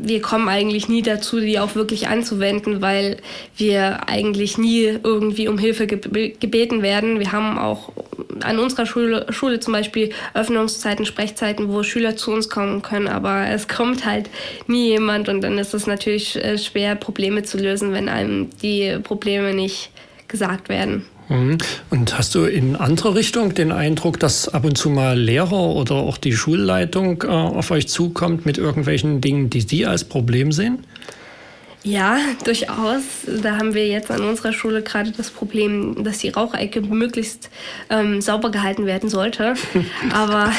wir 0.03 0.21
kommen 0.21 0.49
eigentlich 0.49 0.89
nie 0.89 1.01
dazu, 1.01 1.39
die 1.39 1.59
auch 1.59 1.75
wirklich 1.75 2.07
anzuwenden, 2.07 2.81
weil 2.81 3.17
wir 3.55 4.07
eigentlich 4.09 4.57
nie 4.57 4.97
irgendwie 5.03 5.47
um 5.47 5.57
Hilfe 5.57 5.87
gebeten 5.87 6.81
werden. 6.81 7.19
Wir 7.19 7.31
haben 7.31 7.57
auch 7.57 7.91
an 8.41 8.59
unserer 8.59 8.85
Schule, 8.85 9.27
Schule 9.29 9.59
zum 9.59 9.73
Beispiel 9.73 10.11
Öffnungszeiten, 10.33 11.05
Sprechzeiten, 11.05 11.69
wo 11.69 11.83
Schüler 11.83 12.15
zu 12.15 12.31
uns 12.31 12.49
kommen 12.49 12.81
können, 12.81 13.07
aber 13.07 13.47
es 13.47 13.67
kommt 13.67 14.05
halt 14.05 14.29
nie 14.67 14.89
jemand 14.89 15.29
und 15.29 15.41
dann 15.41 15.57
ist 15.57 15.73
es 15.73 15.87
natürlich 15.87 16.35
äh, 16.43 16.57
schwer, 16.57 16.95
Probleme 16.95 17.43
zu 17.43 17.57
lösen, 17.57 17.93
wenn 17.93 18.09
einem 18.09 18.49
die 18.61 18.97
Probleme 19.03 19.53
nicht 19.53 19.91
gesagt 20.27 20.69
werden. 20.69 21.05
Mhm. 21.32 21.58
Und 21.89 22.17
hast 22.17 22.36
du 22.36 22.44
in 22.44 22.76
anderer 22.76 23.15
Richtung 23.15 23.54
den 23.54 23.72
Eindruck, 23.72 24.20
dass 24.20 24.50
ab 24.50 24.65
und 24.65 24.78
zu 24.78 24.89
mal 24.89 25.17
Lehrer 25.17 25.52
oder 25.52 25.96
auch 25.96 26.17
die 26.17 26.34
Schulleitung 26.34 27.24
äh, 27.24 27.28
auf 27.28 27.72
euch 27.72 27.88
zukommt 27.88 28.46
mit 28.46 28.58
irgendwelchen 28.58 29.22
Dingen, 29.22 29.50
die 29.50 29.62
Sie 29.62 29.86
als 29.86 30.04
Problem 30.04 30.52
sehen? 30.52 30.80
Ja, 31.84 32.20
durchaus. 32.44 33.02
Da 33.41 33.58
haben 33.58 33.74
wir 33.74 33.88
jetzt 33.88 34.12
an 34.12 34.22
unserer 34.22 34.54
Schule 34.54 34.84
gerade 34.84 35.12
das 35.12 35.32
Problem, 35.32 36.04
dass 36.04 36.20
die 36.20 36.30
Raucherecke 36.30 36.82
möglichst 36.82 37.50
ähm, 37.89 38.22
sauber 38.22 38.52
gehalten 38.52 38.86
werden 38.86 39.10
sollte. 39.10 39.56
Aber 40.13 40.54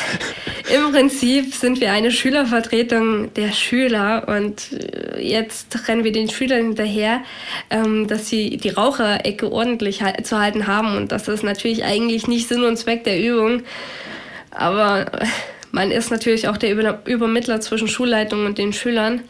im 0.75 0.91
Prinzip 0.91 1.55
sind 1.55 1.81
wir 1.81 1.93
eine 1.93 2.11
Schülervertretung 2.11 3.33
der 3.35 3.53
Schüler 3.53 4.27
und 4.27 4.73
äh, 4.73 5.21
jetzt 5.21 5.87
rennen 5.87 6.03
wir 6.03 6.11
den 6.11 6.29
Schülern 6.29 6.67
hinterher, 6.67 7.21
ähm, 7.71 8.09
dass 8.09 8.29
sie 8.29 8.57
die 8.57 8.71
Raucherecke 8.71 9.53
ordentlich 9.53 10.03
zu 10.25 10.41
halten 10.41 10.67
haben 10.67 10.97
und 10.97 11.13
das 11.13 11.29
ist 11.29 11.45
natürlich 11.45 11.85
eigentlich 11.85 12.27
nicht 12.27 12.49
Sinn 12.49 12.65
und 12.65 12.77
Zweck 12.77 13.05
der 13.05 13.23
Übung. 13.23 13.63
Aber 14.51 15.07
man 15.71 15.93
ist 15.93 16.11
natürlich 16.11 16.49
auch 16.49 16.57
der 16.57 16.73
Übermittler 17.07 17.61
zwischen 17.61 17.87
Schulleitung 17.87 18.45
und 18.45 18.59
den 18.59 18.73
Schülern. 18.73 19.23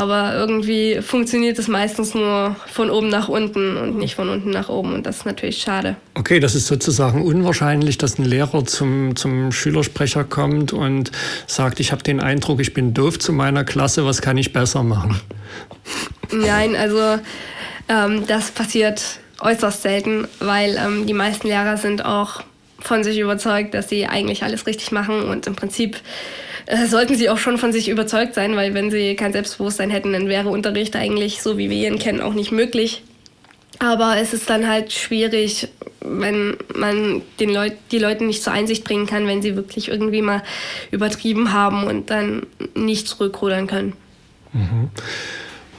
Aber 0.00 0.34
irgendwie 0.34 1.02
funktioniert 1.02 1.58
es 1.58 1.68
meistens 1.68 2.14
nur 2.14 2.56
von 2.72 2.88
oben 2.88 3.10
nach 3.10 3.28
unten 3.28 3.76
und 3.76 3.98
nicht 3.98 4.14
von 4.14 4.30
unten 4.30 4.48
nach 4.48 4.70
oben. 4.70 4.94
Und 4.94 5.04
das 5.04 5.18
ist 5.18 5.26
natürlich 5.26 5.58
schade. 5.60 5.96
Okay, 6.14 6.40
das 6.40 6.54
ist 6.54 6.68
sozusagen 6.68 7.22
unwahrscheinlich, 7.22 7.98
dass 7.98 8.18
ein 8.18 8.24
Lehrer 8.24 8.64
zum, 8.64 9.14
zum 9.14 9.52
Schülersprecher 9.52 10.24
kommt 10.24 10.72
und 10.72 11.12
sagt, 11.46 11.80
ich 11.80 11.92
habe 11.92 12.02
den 12.02 12.18
Eindruck, 12.18 12.60
ich 12.60 12.72
bin 12.72 12.94
doof 12.94 13.18
zu 13.18 13.34
meiner 13.34 13.62
Klasse, 13.62 14.06
was 14.06 14.22
kann 14.22 14.38
ich 14.38 14.54
besser 14.54 14.82
machen? 14.82 15.20
Nein, 16.32 16.76
also 16.76 17.20
ähm, 17.90 18.26
das 18.26 18.52
passiert 18.52 19.20
äußerst 19.38 19.82
selten, 19.82 20.26
weil 20.38 20.78
ähm, 20.82 21.06
die 21.06 21.12
meisten 21.12 21.46
Lehrer 21.46 21.76
sind 21.76 22.06
auch 22.06 22.42
von 22.78 23.04
sich 23.04 23.18
überzeugt, 23.18 23.74
dass 23.74 23.90
sie 23.90 24.06
eigentlich 24.06 24.44
alles 24.44 24.66
richtig 24.66 24.92
machen 24.92 25.24
und 25.24 25.46
im 25.46 25.56
Prinzip 25.56 25.98
äh, 26.66 26.86
sollten 26.86 27.14
sie 27.14 27.30
auch 27.30 27.38
schon 27.38 27.58
von 27.58 27.72
sich 27.72 27.88
überzeugt 27.88 28.34
sein, 28.34 28.56
weil 28.56 28.74
wenn 28.74 28.90
sie 28.90 29.16
kein 29.16 29.32
Selbstbewusstsein 29.32 29.90
hätten, 29.90 30.12
dann 30.12 30.28
wäre 30.28 30.48
Unterricht 30.48 30.96
eigentlich, 30.96 31.42
so 31.42 31.58
wie 31.58 31.70
wir 31.70 31.88
ihn 31.88 31.98
kennen, 31.98 32.20
auch 32.20 32.34
nicht 32.34 32.52
möglich. 32.52 33.02
Aber 33.78 34.18
es 34.18 34.34
ist 34.34 34.50
dann 34.50 34.68
halt 34.68 34.92
schwierig, 34.92 35.68
wenn 36.00 36.56
man 36.74 37.22
den 37.40 37.50
Leut 37.50 37.72
die 37.92 37.98
Leute 37.98 38.24
nicht 38.24 38.42
zur 38.42 38.52
Einsicht 38.52 38.84
bringen 38.84 39.06
kann, 39.06 39.26
wenn 39.26 39.40
sie 39.40 39.56
wirklich 39.56 39.88
irgendwie 39.88 40.20
mal 40.20 40.42
übertrieben 40.90 41.52
haben 41.52 41.84
und 41.84 42.10
dann 42.10 42.46
nicht 42.74 43.08
zurückrudern 43.08 43.66
können. 43.66 43.94
Mhm. 44.52 44.90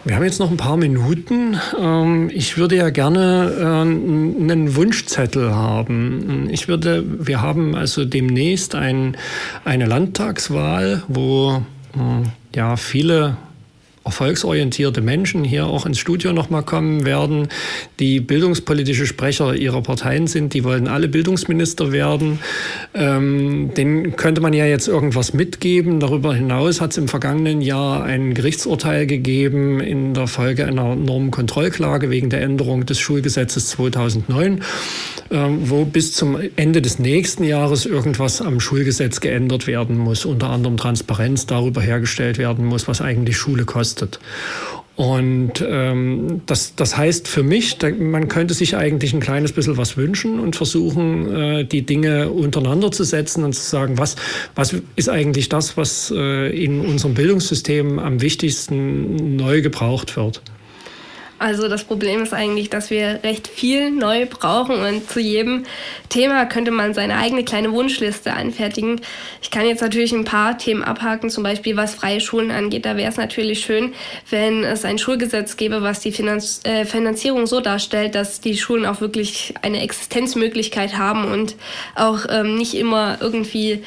Wir 0.04 0.16
haben 0.16 0.24
jetzt 0.24 0.40
noch 0.40 0.50
ein 0.50 0.58
paar 0.58 0.78
Minuten. 0.78 1.60
Ähm, 1.80 2.32
ich 2.34 2.58
würde 2.58 2.76
ja 2.76 2.90
gerne 2.90 3.54
äh, 3.60 3.64
einen 3.64 4.76
Wunschzettel 4.76 5.54
haben. 5.54 6.50
Ich 6.50 6.68
würde, 6.68 7.04
wir 7.28 7.42
haben 7.42 7.76
also 7.76 8.04
demnächst 8.04 8.74
ein, 8.74 9.16
eine 9.64 9.86
Landtagswahl, 9.86 11.04
wo 11.08 11.64
äh, 11.94 12.58
ja 12.58 12.78
viele 12.78 13.38
erfolgsorientierte 14.04 15.02
Menschen 15.02 15.44
hier 15.44 15.68
auch 15.68 15.86
ins 15.86 16.00
Studio 16.00 16.34
nochmal 16.34 16.64
kommen 16.64 17.06
werden, 17.06 17.50
die 18.00 18.20
bildungspolitische 18.20 19.06
Sprecher 19.06 19.54
ihrer 19.54 19.82
Parteien 19.82 20.26
sind. 20.26 20.54
Die 20.56 20.64
wollen 20.64 20.88
alle 20.88 21.08
Bildungsminister 21.08 21.92
werden. 21.92 22.40
Ähm, 22.96 23.72
denen 23.76 24.16
könnte 24.16 24.42
man 24.42 24.54
ja 24.54 24.66
jetzt 24.66 24.88
irgendwas 24.88 25.34
mitgeben. 25.34 26.00
Darüber 26.00 26.34
hinaus 26.34 26.82
hat 26.82 26.92
es 26.92 26.98
im 26.98 27.08
vergangenen 27.08 27.62
Jahr 27.62 28.04
ein 28.04 28.34
Gerichtsurteil 28.34 29.06
gegeben 29.06 29.80
in 29.80 30.16
der 30.16 30.28
Folge 30.28 30.66
einer 30.66 30.96
Normenkontrollklage 30.96 32.10
wegen 32.10 32.32
der 32.32 32.42
Änderung 32.42 32.88
des 32.88 33.00
Schulgesetzes 33.00 33.68
2009, 33.70 34.64
ähm, 35.30 35.70
wo 35.70 35.86
bis 35.86 36.14
zum 36.14 36.40
Ende 36.56 36.82
des 36.82 36.98
nächsten 36.98 37.44
Jahres 37.44 37.86
irgendwas 37.86 38.42
am 38.42 38.60
Schulgesetz 38.60 39.20
geändert 39.20 39.68
werden 39.68 39.98
muss, 39.98 40.26
unter 40.26 40.50
anderem 40.50 40.78
Transparenz 40.78 41.46
darüber 41.46 41.82
hergestellt 41.82 42.40
werden 42.40 42.66
muss, 42.66 42.88
was 42.88 43.02
eigentlich 43.02 43.38
Schule 43.38 43.66
kostet 43.66 43.91
kostet. 43.92 44.20
Und 44.98 45.66
ähm, 45.68 46.42
das, 46.46 46.76
das 46.76 46.96
heißt 46.96 47.28
für 47.28 47.44
mich, 47.44 47.78
da, 47.78 47.90
man 47.90 48.28
könnte 48.28 48.54
sich 48.54 48.76
eigentlich 48.76 49.14
ein 49.14 49.20
kleines 49.20 49.52
bisschen 49.52 49.78
was 49.78 49.98
wünschen 49.98 50.40
und 50.40 50.56
versuchen, 50.56 51.34
äh, 51.34 51.66
die 51.66 51.84
Dinge 51.84 52.30
untereinander 52.30 52.92
zu 52.92 53.04
setzen 53.04 53.44
und 53.44 53.54
zu 53.54 53.64
sagen, 53.64 53.98
was, 53.98 54.16
was 54.54 54.76
ist 54.96 55.10
eigentlich 55.10 55.50
das, 55.50 55.76
was 55.76 56.14
äh, 56.16 56.50
in 56.64 56.82
unserem 56.82 57.16
Bildungssystem 57.16 57.98
am 58.00 58.22
wichtigsten 58.22 59.38
neu 59.38 59.62
gebraucht 59.62 60.18
wird. 60.18 60.42
Also 61.42 61.68
das 61.68 61.86
Problem 61.86 62.22
ist 62.22 62.36
eigentlich, 62.36 62.70
dass 62.70 62.92
wir 62.92 63.22
recht 63.24 63.48
viel 63.48 63.90
neu 63.90 64.28
brauchen 64.28 64.76
und 64.76 65.10
zu 65.10 65.20
jedem 65.20 65.64
Thema 66.08 66.46
könnte 66.46 66.70
man 66.70 66.94
seine 66.94 67.18
eigene 67.18 67.44
kleine 67.44 67.72
Wunschliste 67.72 68.34
anfertigen. 68.34 69.02
Ich 69.42 69.50
kann 69.50 69.66
jetzt 69.66 69.82
natürlich 69.82 70.12
ein 70.12 70.24
paar 70.24 70.60
Themen 70.60 70.84
abhaken, 70.84 71.32
zum 71.32 71.42
Beispiel 71.42 71.76
was 71.76 71.96
freie 71.96 72.22
Schulen 72.22 72.52
angeht. 72.52 72.86
Da 72.86 72.96
wäre 72.96 73.10
es 73.10 73.18
natürlich 73.18 73.62
schön, 73.62 73.94
wenn 74.30 74.64
es 74.64 74.86
ein 74.86 75.00
Schulgesetz 75.00 75.58
gäbe, 75.58 75.82
was 75.82 76.00
die 76.00 76.12
Finanz 76.12 76.60
äh, 76.64 76.86
Finanzierung 76.86 77.48
so 77.48 77.60
darstellt, 77.60 78.14
dass 78.14 78.40
die 78.40 78.56
Schulen 78.56 78.86
auch 78.86 79.02
wirklich 79.02 79.56
eine 79.64 79.82
Existenzmöglichkeit 79.82 81.00
haben 81.00 81.26
und 81.26 81.56
auch 81.96 82.20
ähm, 82.30 82.54
nicht 82.54 82.76
immer 82.76 83.18
irgendwie 83.20 83.82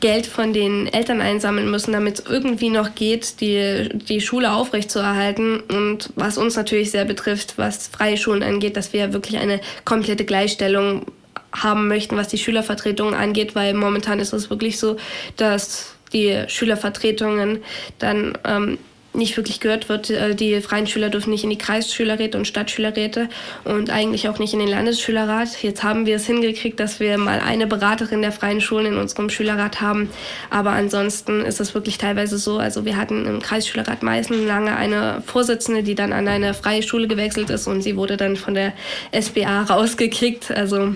Geld 0.00 0.26
von 0.26 0.52
den 0.52 0.86
Eltern 0.86 1.20
einsammeln 1.20 1.70
müssen, 1.70 1.92
damit 1.92 2.18
es 2.18 2.26
irgendwie 2.26 2.70
noch 2.70 2.94
geht, 2.94 3.40
die, 3.40 3.88
die 3.92 4.20
Schule 4.20 4.52
aufrechtzuerhalten. 4.52 5.60
Und 5.60 6.10
was 6.16 6.38
uns 6.38 6.56
natürlich 6.56 6.90
sehr 6.90 7.04
betrifft, 7.04 7.58
was 7.58 7.88
freie 7.88 8.16
Schulen 8.16 8.42
angeht, 8.42 8.76
dass 8.76 8.92
wir 8.92 9.12
wirklich 9.12 9.38
eine 9.38 9.60
komplette 9.84 10.24
Gleichstellung 10.24 11.06
haben 11.52 11.88
möchten, 11.88 12.16
was 12.16 12.28
die 12.28 12.38
Schülervertretungen 12.38 13.14
angeht, 13.14 13.54
weil 13.54 13.74
momentan 13.74 14.20
ist 14.20 14.32
es 14.32 14.50
wirklich 14.50 14.78
so, 14.78 14.96
dass 15.36 15.94
die 16.12 16.44
Schülervertretungen 16.48 17.62
dann 17.98 18.38
ähm, 18.44 18.78
nicht 19.12 19.36
wirklich 19.36 19.60
gehört 19.60 19.88
wird. 19.88 20.10
Äh, 20.10 20.34
die 20.34 20.60
freien 20.60 20.86
Schüler 20.86 21.10
dürfen 21.10 21.30
nicht 21.30 21.44
in 21.44 21.50
die 21.50 21.58
Kreisschülerräte 21.58 22.38
und 22.38 22.46
Stadtschülerräte 22.46 23.28
und 23.64 23.90
eigentlich 23.90 24.28
auch 24.28 24.38
nicht 24.38 24.52
in 24.52 24.60
den 24.60 24.68
Landesschülerrat. 24.68 25.62
Jetzt 25.62 25.82
haben 25.82 26.06
wir 26.06 26.16
es 26.16 26.26
hingekriegt, 26.26 26.78
dass 26.78 27.00
wir 27.00 27.18
mal 27.18 27.40
eine 27.40 27.66
Beraterin 27.66 28.22
der 28.22 28.32
freien 28.32 28.60
Schulen 28.60 28.86
in 28.86 28.96
unserem 28.98 29.30
Schülerrat 29.30 29.80
haben. 29.80 30.10
Aber 30.50 30.70
ansonsten 30.70 31.40
ist 31.40 31.60
es 31.60 31.74
wirklich 31.74 31.98
teilweise 31.98 32.38
so. 32.38 32.58
Also 32.58 32.84
wir 32.84 32.96
hatten 32.96 33.26
im 33.26 33.40
Kreisschülerrat 33.40 34.02
Meißen 34.02 34.46
lange 34.46 34.76
eine 34.76 35.22
Vorsitzende, 35.26 35.82
die 35.82 35.94
dann 35.94 36.12
an 36.12 36.28
eine 36.28 36.54
freie 36.54 36.82
Schule 36.82 37.08
gewechselt 37.08 37.50
ist 37.50 37.66
und 37.66 37.82
sie 37.82 37.96
wurde 37.96 38.16
dann 38.16 38.36
von 38.36 38.54
der 38.54 38.72
SBA 39.12 39.62
rausgekickt. 39.68 40.50
Also 40.50 40.94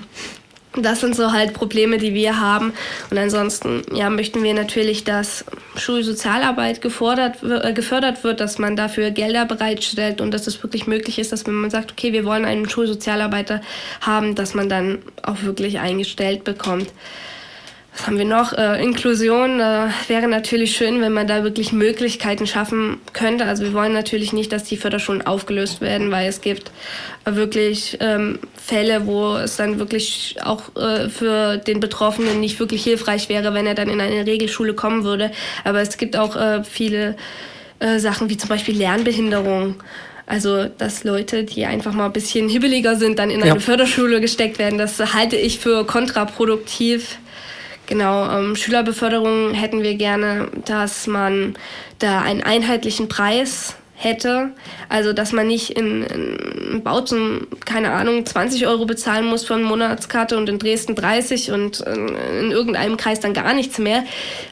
das 0.76 1.00
sind 1.00 1.14
so 1.14 1.32
halt 1.32 1.52
Probleme, 1.52 1.98
die 1.98 2.14
wir 2.14 2.40
haben. 2.40 2.72
Und 3.10 3.18
ansonsten 3.18 3.82
ja, 3.92 4.10
möchten 4.10 4.42
wir 4.42 4.54
natürlich, 4.54 5.04
dass 5.04 5.44
Schulsozialarbeit 5.76 6.80
gefordert, 6.80 7.42
äh, 7.42 7.72
gefördert 7.72 8.24
wird, 8.24 8.40
dass 8.40 8.58
man 8.58 8.76
dafür 8.76 9.10
Gelder 9.10 9.44
bereitstellt 9.44 10.20
und 10.20 10.32
dass 10.32 10.46
es 10.46 10.62
wirklich 10.62 10.86
möglich 10.86 11.18
ist, 11.18 11.32
dass 11.32 11.46
wenn 11.46 11.54
man 11.54 11.70
sagt, 11.70 11.92
okay, 11.92 12.12
wir 12.12 12.24
wollen 12.24 12.44
einen 12.44 12.68
Schulsozialarbeiter 12.68 13.60
haben, 14.00 14.34
dass 14.34 14.54
man 14.54 14.68
dann 14.68 14.98
auch 15.22 15.42
wirklich 15.42 15.78
eingestellt 15.78 16.44
bekommt. 16.44 16.88
Was 17.96 18.08
haben 18.08 18.18
wir 18.18 18.24
noch? 18.24 18.52
Äh, 18.52 18.82
Inklusion 18.82 19.60
äh, 19.60 19.86
wäre 20.08 20.26
natürlich 20.26 20.76
schön, 20.76 21.00
wenn 21.00 21.12
man 21.12 21.28
da 21.28 21.44
wirklich 21.44 21.72
Möglichkeiten 21.72 22.46
schaffen 22.46 22.98
könnte. 23.12 23.44
Also 23.44 23.62
wir 23.62 23.72
wollen 23.72 23.92
natürlich 23.92 24.32
nicht, 24.32 24.50
dass 24.50 24.64
die 24.64 24.76
Förderschulen 24.76 25.24
aufgelöst 25.24 25.80
werden, 25.80 26.10
weil 26.10 26.28
es 26.28 26.40
gibt 26.40 26.72
äh, 27.24 27.36
wirklich 27.36 27.96
ähm, 28.00 28.40
Fälle, 28.56 29.06
wo 29.06 29.36
es 29.36 29.56
dann 29.56 29.78
wirklich 29.78 30.36
auch 30.42 30.74
äh, 30.74 31.08
für 31.08 31.56
den 31.58 31.78
Betroffenen 31.78 32.40
nicht 32.40 32.58
wirklich 32.58 32.82
hilfreich 32.82 33.28
wäre, 33.28 33.54
wenn 33.54 33.66
er 33.66 33.76
dann 33.76 33.88
in 33.88 34.00
eine 34.00 34.26
Regelschule 34.26 34.74
kommen 34.74 35.04
würde. 35.04 35.30
Aber 35.62 35.80
es 35.80 35.96
gibt 35.96 36.16
auch 36.16 36.34
äh, 36.34 36.64
viele 36.64 37.14
äh, 37.78 38.00
Sachen 38.00 38.28
wie 38.28 38.36
zum 38.36 38.48
Beispiel 38.48 38.76
Lernbehinderung 38.76 39.76
Also, 40.26 40.64
dass 40.64 41.04
Leute, 41.04 41.44
die 41.44 41.64
einfach 41.64 41.92
mal 41.92 42.06
ein 42.06 42.12
bisschen 42.12 42.48
hibbeliger 42.48 42.96
sind, 42.96 43.20
dann 43.20 43.30
in 43.30 43.42
eine 43.42 43.60
Förderschule 43.60 44.20
gesteckt 44.20 44.58
werden, 44.58 44.78
das 44.78 44.98
halte 45.14 45.36
ich 45.36 45.60
für 45.60 45.86
kontraproduktiv. 45.86 47.18
Genau, 47.86 48.30
ähm, 48.30 48.56
Schülerbeförderung 48.56 49.52
hätten 49.52 49.82
wir 49.82 49.94
gerne, 49.94 50.48
dass 50.64 51.06
man 51.06 51.54
da 51.98 52.22
einen 52.22 52.42
einheitlichen 52.42 53.08
Preis 53.08 53.76
hätte. 53.94 54.50
Also, 54.88 55.12
dass 55.12 55.32
man 55.32 55.46
nicht 55.46 55.70
in, 55.70 56.02
in 56.02 56.82
Bautzen, 56.82 57.46
keine 57.64 57.92
Ahnung, 57.92 58.26
20 58.26 58.66
Euro 58.66 58.86
bezahlen 58.86 59.24
muss 59.24 59.44
für 59.44 59.54
eine 59.54 59.64
Monatskarte 59.64 60.36
und 60.36 60.48
in 60.48 60.58
Dresden 60.58 60.94
30 60.94 61.52
und 61.52 61.80
in, 61.80 62.08
in 62.08 62.50
irgendeinem 62.50 62.96
Kreis 62.96 63.20
dann 63.20 63.32
gar 63.32 63.54
nichts 63.54 63.78
mehr. 63.78 64.04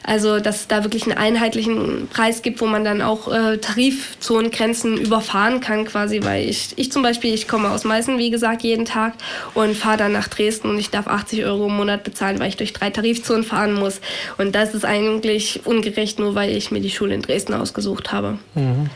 Also, 0.03 0.39
dass 0.39 0.61
es 0.61 0.67
da 0.67 0.83
wirklich 0.83 1.03
einen 1.03 1.17
einheitlichen 1.17 2.07
Preis 2.07 2.41
gibt, 2.41 2.61
wo 2.61 2.65
man 2.65 2.83
dann 2.83 3.01
auch 3.01 3.31
äh, 3.31 3.57
Tarifzonengrenzen 3.57 4.97
überfahren 4.97 5.59
kann 5.59 5.85
quasi, 5.85 6.23
weil 6.23 6.47
ich, 6.49 6.69
ich 6.77 6.91
zum 6.91 7.03
Beispiel, 7.03 7.33
ich 7.33 7.47
komme 7.47 7.69
aus 7.69 7.83
Meißen, 7.83 8.17
wie 8.17 8.29
gesagt, 8.29 8.63
jeden 8.63 8.85
Tag 8.85 9.13
und 9.53 9.75
fahre 9.75 9.97
dann 9.97 10.13
nach 10.13 10.27
Dresden 10.27 10.69
und 10.69 10.79
ich 10.79 10.89
darf 10.89 11.07
80 11.07 11.43
Euro 11.45 11.67
im 11.67 11.75
Monat 11.75 12.03
bezahlen, 12.03 12.39
weil 12.39 12.49
ich 12.49 12.57
durch 12.57 12.73
drei 12.73 12.89
Tarifzonen 12.89 13.43
fahren 13.43 13.73
muss. 13.73 13.99
Und 14.37 14.55
das 14.55 14.73
ist 14.73 14.85
eigentlich 14.85 15.61
ungerecht, 15.65 16.19
nur 16.19 16.35
weil 16.35 16.55
ich 16.55 16.71
mir 16.71 16.81
die 16.81 16.89
Schule 16.89 17.13
in 17.13 17.21
Dresden 17.21 17.53
ausgesucht 17.53 18.11
habe. 18.11 18.39
Mhm. 18.55 18.89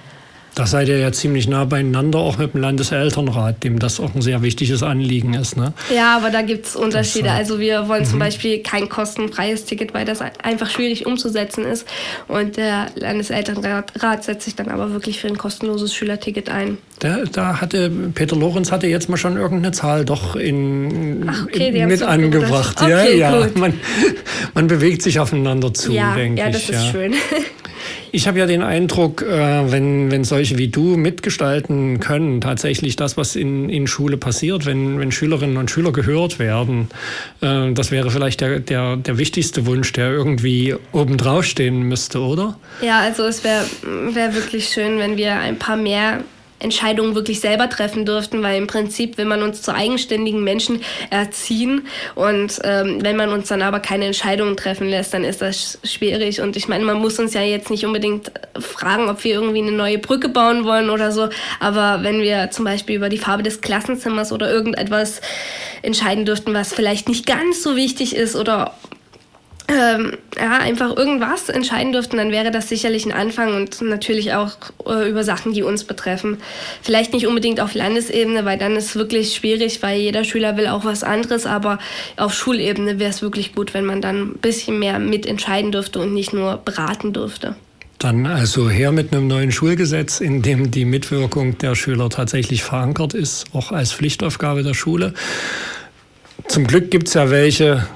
Da 0.57 0.65
seid 0.65 0.87
ihr 0.87 0.97
ja 0.97 1.11
ziemlich 1.11 1.47
nah 1.47 1.65
beieinander, 1.65 2.17
auch 2.17 2.39
mit 2.39 2.55
dem 2.55 2.61
Landeselternrat, 2.61 3.63
dem 3.63 3.77
das 3.77 3.99
auch 3.99 4.15
ein 4.15 4.23
sehr 4.23 4.41
wichtiges 4.41 4.81
Anliegen 4.81 5.35
ist. 5.35 5.55
Ne? 5.55 5.71
Ja, 5.95 6.17
aber 6.17 6.31
da 6.31 6.41
gibt 6.41 6.65
es 6.65 6.75
Unterschiede. 6.75 7.29
Also 7.29 7.59
wir 7.59 7.87
wollen 7.87 8.01
mhm. 8.01 8.07
zum 8.07 8.17
Beispiel 8.17 8.63
kein 8.63 8.89
kostenfreies 8.89 9.65
Ticket, 9.65 9.93
weil 9.93 10.03
das 10.03 10.19
einfach 10.41 10.67
schwierig 10.67 11.05
umzusetzen 11.05 11.63
ist. 11.63 11.87
Und 12.27 12.57
der 12.57 12.87
Landeselternrat 12.95 14.23
setzt 14.23 14.45
sich 14.45 14.55
dann 14.55 14.69
aber 14.69 14.91
wirklich 14.93 15.19
für 15.19 15.27
ein 15.27 15.37
kostenloses 15.37 15.93
Schülerticket 15.93 16.49
ein. 16.49 16.79
Da, 16.97 17.25
da 17.31 17.61
hatte 17.61 17.91
Peter 18.15 18.35
Lorenz 18.35 18.71
hatte 18.71 18.87
jetzt 18.87 19.09
mal 19.09 19.17
schon 19.17 19.37
irgendeine 19.37 19.73
Zahl 19.73 20.05
doch 20.05 20.35
in, 20.35 21.29
Ach, 21.29 21.43
okay, 21.43 21.67
in 21.67 21.87
mit 21.87 22.01
angebracht. 22.01 22.81
Ja, 22.81 23.03
ja. 23.03 23.47
Man, 23.53 23.79
man 24.55 24.65
bewegt 24.65 25.03
sich 25.03 25.19
aufeinander 25.19 25.71
zu, 25.71 25.91
ja, 25.91 26.15
denke 26.15 26.41
ja, 26.41 26.49
das 26.49 26.63
ich. 26.63 26.69
Ist 26.71 26.87
schön. 26.87 27.13
Ich 28.11 28.27
habe 28.27 28.39
ja 28.39 28.45
den 28.45 28.61
Eindruck, 28.61 29.21
äh, 29.21 29.71
wenn, 29.71 30.11
wenn 30.11 30.23
solche 30.23 30.57
wie 30.57 30.67
du 30.67 30.97
mitgestalten 30.97 31.99
können, 31.99 32.41
tatsächlich 32.41 32.95
das, 32.95 33.17
was 33.17 33.35
in, 33.35 33.69
in 33.69 33.87
Schule 33.87 34.17
passiert, 34.17 34.65
wenn, 34.65 34.99
wenn 34.99 35.11
Schülerinnen 35.11 35.57
und 35.57 35.69
Schüler 35.69 35.91
gehört 35.91 36.39
werden, 36.39 36.89
äh, 37.41 37.71
das 37.73 37.91
wäre 37.91 38.09
vielleicht 38.11 38.41
der, 38.41 38.59
der, 38.59 38.95
der 38.97 39.17
wichtigste 39.17 39.65
Wunsch, 39.65 39.91
der 39.93 40.11
irgendwie 40.11 40.75
obendrauf 40.91 41.45
stehen 41.45 41.83
müsste, 41.83 42.19
oder? 42.19 42.57
Ja, 42.81 43.01
also 43.01 43.23
es 43.25 43.43
wäre 43.43 43.65
wär 44.11 44.33
wirklich 44.33 44.69
schön, 44.69 44.99
wenn 44.99 45.17
wir 45.17 45.35
ein 45.35 45.57
paar 45.57 45.77
mehr 45.77 46.23
Entscheidungen 46.59 47.15
wirklich 47.15 47.39
selber 47.39 47.69
treffen 47.69 48.05
dürften, 48.05 48.41
weil 48.43 48.57
im 48.57 48.67
Prinzip 48.67 49.17
will 49.17 49.25
man 49.25 49.43
uns 49.43 49.61
zu 49.61 49.73
eigenständigen 49.73 50.43
Menschen 50.43 50.81
erziehen. 51.09 51.87
Und 52.15 52.59
ähm, 52.63 53.03
wenn 53.03 53.15
man 53.15 53.31
uns 53.31 53.47
dann 53.47 53.61
aber 53.61 53.79
keine 53.79 54.05
Entscheidungen 54.05 54.57
treffen 54.57 54.89
lässt, 54.89 55.13
dann 55.13 55.23
ist 55.23 55.41
das 55.41 55.79
schwierig. 55.83 56.41
Und 56.41 56.55
ich 56.55 56.67
meine, 56.67 56.83
man 56.83 56.97
muss 56.97 57.19
uns 57.19 57.33
ja 57.33 57.41
jetzt 57.41 57.69
nicht 57.69 57.85
unbedingt 57.85 58.31
fragen, 58.59 59.09
ob 59.09 59.23
wir 59.23 59.33
irgendwie 59.35 59.61
eine 59.61 59.71
neue 59.71 59.99
Brücke 59.99 60.29
bauen 60.29 60.65
wollen 60.65 60.89
oder 60.89 61.11
so, 61.11 61.29
aber 61.59 62.03
wenn 62.03 62.21
wir 62.21 62.49
zum 62.51 62.65
Beispiel 62.65 62.95
über 62.95 63.09
die 63.09 63.17
Farbe 63.17 63.43
des 63.43 63.61
Klassenzimmers 63.61 64.31
oder 64.31 64.51
irgendetwas 64.51 65.21
entscheiden 65.81 66.25
dürften, 66.25 66.53
was 66.53 66.73
vielleicht 66.73 67.07
nicht 67.07 67.25
ganz 67.25 67.63
so 67.63 67.75
wichtig 67.75 68.15
ist 68.15 68.35
oder 68.35 68.73
ähm, 69.69 70.13
ja, 70.37 70.59
einfach 70.59 70.95
irgendwas 70.95 71.49
entscheiden 71.49 71.91
dürften, 71.91 72.17
dann 72.17 72.31
wäre 72.31 72.51
das 72.51 72.69
sicherlich 72.69 73.05
ein 73.05 73.11
Anfang 73.11 73.53
und 73.55 73.81
natürlich 73.81 74.33
auch 74.33 74.55
äh, 74.85 75.09
über 75.09 75.23
Sachen, 75.23 75.53
die 75.53 75.63
uns 75.63 75.83
betreffen. 75.83 76.37
Vielleicht 76.81 77.13
nicht 77.13 77.27
unbedingt 77.27 77.59
auf 77.59 77.73
Landesebene, 77.73 78.45
weil 78.45 78.57
dann 78.57 78.77
ist 78.77 78.85
es 78.85 78.95
wirklich 78.95 79.35
schwierig, 79.35 79.83
weil 79.83 79.99
jeder 79.99 80.23
Schüler 80.23 80.55
will 80.55 80.67
auch 80.67 80.85
was 80.85 81.03
anderes, 81.03 81.45
aber 81.45 81.79
auf 82.15 82.33
Schulebene 82.33 82.97
wäre 82.99 83.09
es 83.09 83.21
wirklich 83.21 83.53
gut, 83.53 83.73
wenn 83.73 83.85
man 83.85 84.01
dann 84.01 84.21
ein 84.21 84.33
bisschen 84.37 84.79
mehr 84.79 84.99
mitentscheiden 84.99 85.71
dürfte 85.73 85.99
und 85.99 86.13
nicht 86.13 86.33
nur 86.33 86.57
beraten 86.57 87.11
dürfte. 87.11 87.55
Dann 87.99 88.27
also 88.27 88.69
her 88.69 88.91
mit 88.91 89.11
einem 89.11 89.27
neuen 89.27 89.51
Schulgesetz, 89.51 90.21
in 90.21 90.43
dem 90.43 90.69
die 90.69 90.85
Mitwirkung 90.85 91.57
der 91.57 91.73
Schüler 91.73 92.09
tatsächlich 92.09 92.63
verankert 92.63 93.15
ist, 93.15 93.45
auch 93.53 93.71
als 93.71 93.91
Pflichtaufgabe 93.91 94.61
der 94.61 94.75
Schule. 94.75 95.13
Zum 96.47 96.67
Glück 96.67 96.91
gibt 96.91 97.07
es 97.07 97.15
ja 97.15 97.31
welche, 97.31 97.87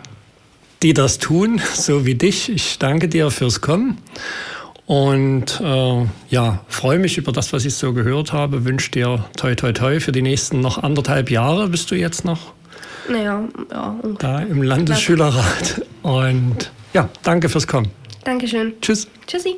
die 0.84 0.94
das 0.94 1.20
tun, 1.20 1.62
so 1.74 2.06
wie 2.06 2.16
dich. 2.16 2.50
Ich 2.50 2.80
danke 2.80 3.08
dir 3.08 3.32
fürs 3.32 3.62
Kommen 3.62 3.98
und 4.86 5.62
äh, 5.64 6.06
ja, 6.30 6.60
freue 6.68 7.00
mich 7.00 7.18
über 7.18 7.32
das, 7.32 7.54
was 7.54 7.66
ich 7.66 7.76
so 7.76 7.94
gehört 7.94 8.34
habe. 8.34 8.66
Wünsche 8.66 8.92
dir 8.92 9.26
toi 9.38 9.56
toi 9.56 9.72
toi 9.72 10.00
für 10.00 10.12
die 10.12 10.22
nächsten 10.22 10.60
noch 10.60 10.78
anderthalb 10.82 11.30
Jahre. 11.30 11.70
Bist 11.70 11.92
du 11.92 11.96
jetzt 11.96 12.26
noch 12.26 12.54
naja, 13.10 13.48
ja, 13.72 13.96
da 14.20 14.40
im 14.40 14.62
Landesschülerrat? 14.62 15.82
Und 16.02 16.72
ja, 16.94 17.10
danke 17.24 17.48
fürs 17.48 17.68
Kommen. 17.68 17.90
Dankeschön. 18.24 18.74
Tschüss. 18.82 19.08
Tschüssi. 19.28 19.56